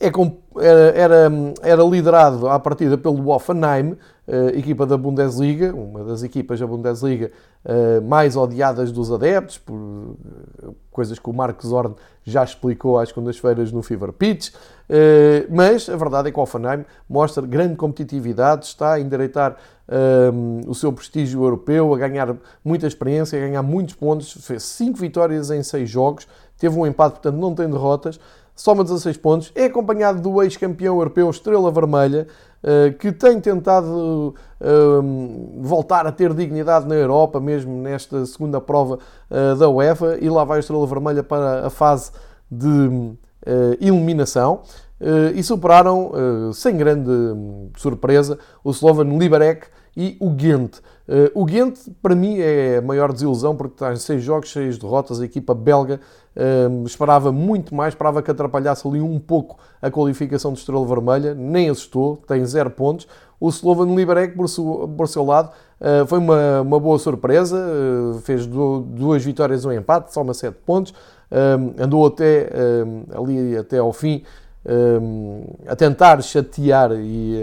era, 0.00 1.30
era, 1.60 1.82
liderado 1.82 2.48
à 2.48 2.58
partida 2.58 2.96
pelo 2.96 3.30
Hoffenheim, 3.30 3.96
eh, 4.28 4.58
equipa 4.58 4.86
da 4.86 4.96
Bundesliga, 4.96 5.74
uma 5.74 6.04
das 6.04 6.22
equipas 6.22 6.60
da 6.60 6.66
Bundesliga 6.66 7.32
eh, 7.64 8.00
mais 8.00 8.36
odiadas 8.36 8.92
dos 8.92 9.10
adeptos, 9.10 9.58
por 9.58 10.16
coisas 10.92 11.18
que 11.18 11.28
o 11.28 11.32
Marcos 11.32 11.70
Zorn 11.70 11.96
já 12.22 12.44
explicou 12.44 12.98
às 12.98 13.08
segundas-feiras 13.08 13.72
no 13.72 13.82
Fever 13.82 14.12
Pitch. 14.12 14.52
Mas 15.50 15.88
a 15.88 15.96
verdade 15.96 16.28
é 16.28 16.32
que 16.32 16.38
o 16.38 16.42
Offenheim 16.42 16.84
mostra 17.08 17.46
grande 17.46 17.76
competitividade, 17.76 18.66
está 18.66 18.94
a 18.94 19.00
endireitar 19.00 19.56
o 20.66 20.74
seu 20.74 20.92
prestígio 20.92 21.42
europeu, 21.42 21.94
a 21.94 21.98
ganhar 21.98 22.36
muita 22.64 22.86
experiência, 22.86 23.38
a 23.38 23.46
ganhar 23.46 23.62
muitos 23.62 23.94
pontos, 23.94 24.32
fez 24.44 24.62
5 24.62 24.98
vitórias 24.98 25.50
em 25.50 25.62
6 25.62 25.88
jogos, 25.88 26.26
teve 26.58 26.76
um 26.76 26.86
empate, 26.86 27.20
portanto 27.20 27.36
não 27.36 27.54
tem 27.54 27.68
derrotas, 27.68 28.18
soma 28.58 28.82
16 28.82 29.16
pontos, 29.18 29.52
é 29.54 29.66
acompanhado 29.66 30.20
do 30.20 30.42
ex-campeão 30.42 30.96
europeu 30.96 31.30
Estrela 31.30 31.70
Vermelha, 31.70 32.26
uh, 32.60 32.92
que 32.98 33.12
tem 33.12 33.40
tentado 33.40 34.34
uh, 34.60 35.62
voltar 35.62 36.08
a 36.08 36.12
ter 36.12 36.34
dignidade 36.34 36.86
na 36.88 36.96
Europa, 36.96 37.38
mesmo 37.38 37.80
nesta 37.80 38.26
segunda 38.26 38.60
prova 38.60 38.98
uh, 39.30 39.56
da 39.56 39.68
UEFA, 39.68 40.18
e 40.20 40.28
lá 40.28 40.42
vai 40.42 40.56
a 40.56 40.60
Estrela 40.60 40.86
Vermelha 40.88 41.22
para 41.22 41.68
a 41.68 41.70
fase 41.70 42.10
de 42.50 43.16
eliminação. 43.80 44.62
e 45.34 45.42
superaram, 45.42 46.12
sem 46.52 46.76
grande 46.76 47.08
hum, 47.08 47.70
surpresa, 47.76 48.38
o 48.64 48.70
Slovan 48.70 49.16
Liberec, 49.16 49.68
e 49.98 50.16
o 50.20 50.30
Ghent. 50.30 50.76
Uh, 51.08 51.28
o 51.34 51.44
Ghent, 51.44 51.76
para 52.00 52.14
mim, 52.14 52.38
é 52.38 52.76
a 52.76 52.82
maior 52.82 53.12
desilusão 53.12 53.56
porque 53.56 53.74
está 53.74 53.92
em 53.92 53.96
seis 53.96 54.22
jogos, 54.22 54.52
seis 54.52 54.78
derrotas. 54.78 55.20
A 55.20 55.24
equipa 55.24 55.52
belga 55.52 56.00
uh, 56.36 56.86
esperava 56.86 57.32
muito 57.32 57.74
mais, 57.74 57.94
esperava 57.94 58.22
que 58.22 58.30
atrapalhasse 58.30 58.86
ali 58.86 59.00
um 59.00 59.18
pouco 59.18 59.58
a 59.82 59.90
qualificação 59.90 60.52
de 60.52 60.60
Estrela 60.60 60.86
Vermelha. 60.86 61.34
Nem 61.34 61.68
assustou, 61.68 62.22
tem 62.28 62.46
zero 62.46 62.70
pontos. 62.70 63.08
O 63.40 63.48
Slovan 63.48 63.92
Liberec, 63.92 64.36
por, 64.36 64.48
seu, 64.48 64.88
por 64.96 65.08
seu 65.08 65.24
lado, 65.24 65.50
uh, 65.80 66.06
foi 66.06 66.20
uma, 66.20 66.60
uma 66.60 66.78
boa 66.78 66.98
surpresa. 67.00 67.60
fez 68.22 68.46
duas 68.46 69.24
vitórias 69.24 69.64
e 69.64 69.66
um 69.66 69.72
empate, 69.72 70.14
só 70.14 70.22
uma 70.22 70.32
sete 70.32 70.58
pontos. 70.64 70.94
andou 71.76 72.06
até 72.06 72.48
ali 73.12 73.56
até 73.56 73.78
ao 73.78 73.92
fim 73.92 74.22
a 75.66 75.74
tentar 75.74 76.22
chatear 76.22 76.92
e 76.92 77.42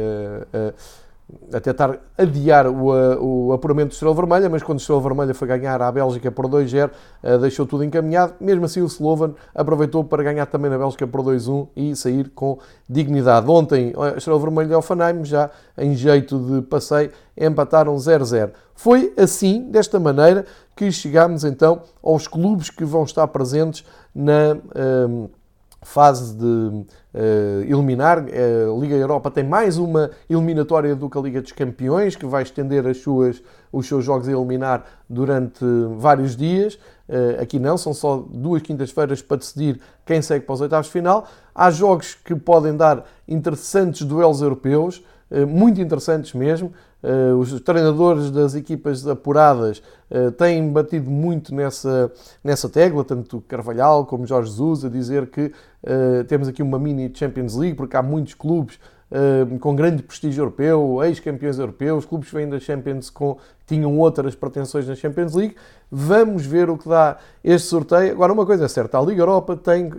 a 1.51 1.59
tentar 1.59 1.99
adiar 2.17 2.67
o, 2.67 3.47
o 3.47 3.53
apuramento 3.53 3.89
do 3.89 3.93
Estrela 3.93 4.13
Vermelha, 4.13 4.49
mas 4.49 4.61
quando 4.61 4.77
o 4.77 4.81
Estrela 4.81 5.01
Vermelha 5.01 5.33
foi 5.33 5.47
ganhar 5.47 5.81
à 5.81 5.91
Bélgica 5.91 6.31
por 6.31 6.47
2-0, 6.47 6.91
eh, 7.23 7.37
deixou 7.39 7.65
tudo 7.65 7.83
encaminhado. 7.83 8.35
Mesmo 8.39 8.65
assim, 8.65 8.81
o 8.81 8.85
Slovan 8.85 9.33
aproveitou 9.53 10.03
para 10.03 10.21
ganhar 10.21 10.45
também 10.45 10.69
na 10.69 10.77
Bélgica 10.77 11.07
por 11.07 11.21
2-1 11.21 11.67
e 11.75 11.95
sair 11.95 12.29
com 12.29 12.59
dignidade. 12.87 13.49
Ontem, 13.49 13.93
a 13.97 14.17
Estrela 14.17 14.39
Vermelha 14.39 14.71
e 14.71 14.73
Alfanheim, 14.75 15.25
já 15.25 15.49
em 15.77 15.95
jeito 15.95 16.37
de 16.37 16.61
passeio, 16.61 17.11
empataram 17.35 17.95
0-0. 17.95 18.51
Foi 18.75 19.11
assim, 19.17 19.69
desta 19.71 19.99
maneira, 19.99 20.45
que 20.75 20.91
chegámos 20.91 21.43
então 21.43 21.81
aos 22.03 22.27
clubes 22.27 22.69
que 22.69 22.85
vão 22.85 23.03
estar 23.03 23.27
presentes 23.27 23.83
na. 24.13 24.57
Eh, 24.75 25.27
fase 25.85 26.35
de 26.35 26.45
uh, 26.45 26.85
eliminar. 27.61 28.19
A 28.19 28.79
Liga 28.79 28.95
Europa 28.95 29.29
tem 29.29 29.43
mais 29.43 29.77
uma 29.77 30.09
eliminatória 30.29 30.95
do 30.95 31.09
que 31.09 31.17
a 31.17 31.21
Liga 31.21 31.41
dos 31.41 31.51
Campeões, 31.51 32.15
que 32.15 32.25
vai 32.25 32.43
estender 32.43 32.85
as 32.87 32.97
suas, 32.97 33.41
os 33.71 33.87
seus 33.87 34.03
jogos 34.03 34.27
a 34.27 34.31
eliminar 34.31 34.83
durante 35.07 35.63
vários 35.97 36.35
dias. 36.35 36.77
Uh, 37.07 37.39
aqui 37.39 37.59
não, 37.59 37.77
são 37.77 37.93
só 37.93 38.17
duas 38.27 38.63
quintas-feiras 38.63 39.21
para 39.21 39.37
decidir 39.37 39.79
quem 40.05 40.21
segue 40.21 40.43
para 40.43 40.53
os 40.53 40.61
oitavos 40.61 40.87
de 40.87 40.91
final. 40.91 41.27
Há 41.53 41.69
jogos 41.69 42.15
que 42.15 42.35
podem 42.35 42.75
dar 42.75 43.05
interessantes 43.27 44.01
duelos 44.01 44.41
europeus, 44.41 45.03
uh, 45.29 45.45
muito 45.45 45.79
interessantes 45.79 46.33
mesmo. 46.33 46.73
Uh, 47.05 47.37
os 47.37 47.61
treinadores 47.61 48.31
das 48.31 48.55
equipas 48.55 49.07
apuradas 49.07 49.77
uh, 50.09 50.31
têm 50.31 50.71
batido 50.71 51.07
muito 51.11 51.53
nessa, 51.53 52.11
nessa 52.43 52.67
tecla, 52.67 53.03
tanto 53.03 53.41
Carvalhal 53.47 54.07
como 54.07 54.25
Jorge 54.25 54.49
Jesus, 54.49 54.83
a 54.83 54.89
dizer 54.89 55.27
que 55.27 55.51
uh, 55.83 56.23
temos 56.27 56.47
aqui 56.47 56.63
uma 56.63 56.79
mini 56.79 57.11
Champions 57.13 57.55
League, 57.55 57.75
porque 57.75 57.95
há 57.95 58.01
muitos 58.01 58.33
clubes 58.33 58.79
com 59.61 59.75
grande 59.75 60.01
prestígio 60.01 60.41
europeu, 60.41 61.01
ex-campeões 61.03 61.59
europeus, 61.59 62.05
clubes 62.05 62.27
que 62.27 62.35
vêm 62.35 62.49
da 62.49 62.59
Champions 62.59 63.09
com, 63.09 63.37
tinham 63.65 63.97
outras 63.99 64.35
pretensões 64.35 64.87
na 64.87 64.95
Champions 64.95 65.35
League. 65.35 65.55
Vamos 65.89 66.45
ver 66.45 66.69
o 66.71 66.77
que 66.77 66.89
dá 66.89 67.17
este 67.41 67.67
sorteio. 67.67 68.11
Agora, 68.11 68.33
uma 68.33 68.45
coisa 68.45 68.65
é 68.65 68.67
certa, 68.67 68.97
a 68.97 69.01
Liga 69.01 69.21
Europa 69.21 69.55
tem 69.55 69.89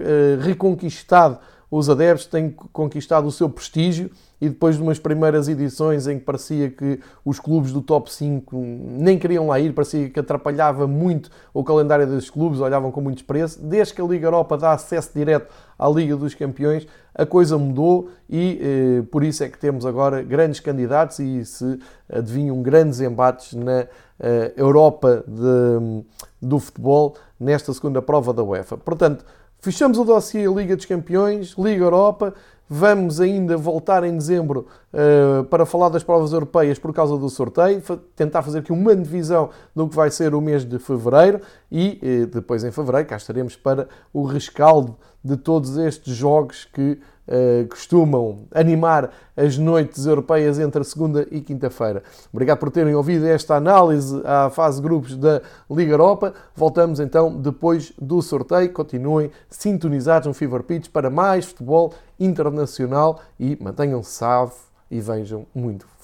reconquistado 0.43 1.39
os 1.71 1.91
adeptos, 1.91 2.27
tem 2.27 2.51
conquistado 2.73 3.27
o 3.27 3.33
seu 3.33 3.49
prestígio 3.49 4.11
e 4.41 4.49
depois 4.49 4.77
de 4.77 4.83
umas 4.83 4.99
primeiras 4.99 5.49
edições 5.49 6.07
em 6.07 6.19
que 6.19 6.25
parecia 6.25 6.71
que 6.71 7.01
os 7.25 7.41
clubes 7.41 7.73
do 7.73 7.81
top 7.81 8.13
5 8.13 8.55
nem 8.57 9.19
queriam 9.19 9.49
lá 9.49 9.59
ir, 9.59 9.73
parecia 9.73 10.09
que 10.11 10.21
atrapalhava 10.21 10.87
muito 10.87 11.31
o 11.53 11.65
calendário 11.65 12.07
dos 12.07 12.29
clubes, 12.29 12.61
olhavam 12.61 12.93
com 12.93 13.01
muito 13.01 13.17
desprezo. 13.17 13.61
Desde 13.63 13.95
que 13.95 14.01
a 14.01 14.05
Liga 14.05 14.27
Europa 14.27 14.57
dá 14.59 14.73
acesso 14.73 15.11
direto 15.15 15.53
à 15.79 15.89
Liga 15.89 16.17
dos 16.17 16.35
Campeões, 16.35 16.87
a 17.15 17.25
coisa 17.25 17.57
mudou 17.57 18.11
e 18.29 18.61
eh, 18.61 19.03
por 19.11 19.25
isso 19.25 19.43
é 19.43 19.49
que 19.49 19.59
temos 19.59 19.87
agora 19.87 20.23
grandes 20.23 20.61
candidatos 20.61 21.19
e 21.19 21.45
se 21.47 21.79
adivinham 22.13 22.63
grandes 22.63 23.01
embates 23.01 23.55
na 23.55 23.87
eh, 24.21 24.53
Europa 24.55 25.25
de, 25.27 26.05
do 26.43 26.59
futebol 26.59 27.17
nesta 27.41 27.73
segunda 27.73 28.03
prova 28.03 28.35
da 28.35 28.43
UEFA. 28.43 28.77
Portanto, 28.77 29.25
fechamos 29.67 29.99
o 29.99 30.05
dossiê 30.05 30.47
Liga 30.47 30.77
dos 30.77 30.87
Campeões, 30.87 31.57
Liga 31.59 31.83
Europa. 31.83 32.33
Vamos 32.69 33.21
ainda 33.21 33.57
voltar 33.57 34.05
em 34.05 34.17
dezembro 34.17 34.69
uh, 34.93 35.43
para 35.47 35.67
falar 35.67 35.89
das 35.89 36.05
provas 36.05 36.33
europeias 36.33 36.79
por 36.79 36.95
causa 36.95 37.19
do 37.19 37.29
sorteio, 37.29 37.83
tentar 38.15 38.43
fazer 38.43 38.61
aqui 38.61 38.71
uma 38.71 38.95
divisão 38.95 39.51
do 39.75 39.89
que 39.89 39.97
vai 39.97 40.09
ser 40.09 40.37
o 40.37 40.41
mês 40.41 40.65
de 40.65 40.79
fevereiro 40.79 41.41
e 41.71 42.01
uh, 42.01 42.27
depois 42.29 42.63
em 42.63 42.71
fevereiro 42.71 43.09
cá 43.09 43.17
estaremos 43.17 43.57
para 43.57 43.89
o 44.13 44.25
rescaldo 44.25 44.97
de 45.23 45.37
todos 45.37 45.77
estes 45.77 46.15
jogos 46.15 46.65
que 46.73 47.01
uh, 47.29 47.67
costumam 47.69 48.45
animar 48.55 49.11
as 49.37 49.59
noites 49.59 50.07
europeias 50.07 50.59
entre 50.59 50.83
segunda 50.85 51.27
e 51.31 51.41
quinta-feira. 51.41 52.03
Obrigado 52.33 52.59
por 52.59 52.71
terem 52.71 52.95
ouvido 52.95 53.27
esta 53.27 53.57
análise 53.57 54.21
à 54.25 54.51
fase 54.51 54.81
grupos 54.81 55.17
da 55.17 55.43
Liga 55.71 55.93
Europa. 55.93 56.33
Voltamos 56.55 57.01
então 57.01 57.35
depois 57.37 57.93
do 58.01 58.23
sorteio. 58.23 58.73
Continuem 58.73 59.31
sintonizados 59.49 60.27
no 60.27 60.35
Fever 60.35 60.63
Pitch 60.63 60.89
para 60.89 61.11
mais 61.11 61.47
futebol 61.47 61.93
internacional 62.19 63.21
e 63.39 63.57
mantenham-se 63.61 64.11
salvo 64.11 64.55
e 64.91 65.01
vejam 65.01 65.47
muito. 65.55 65.96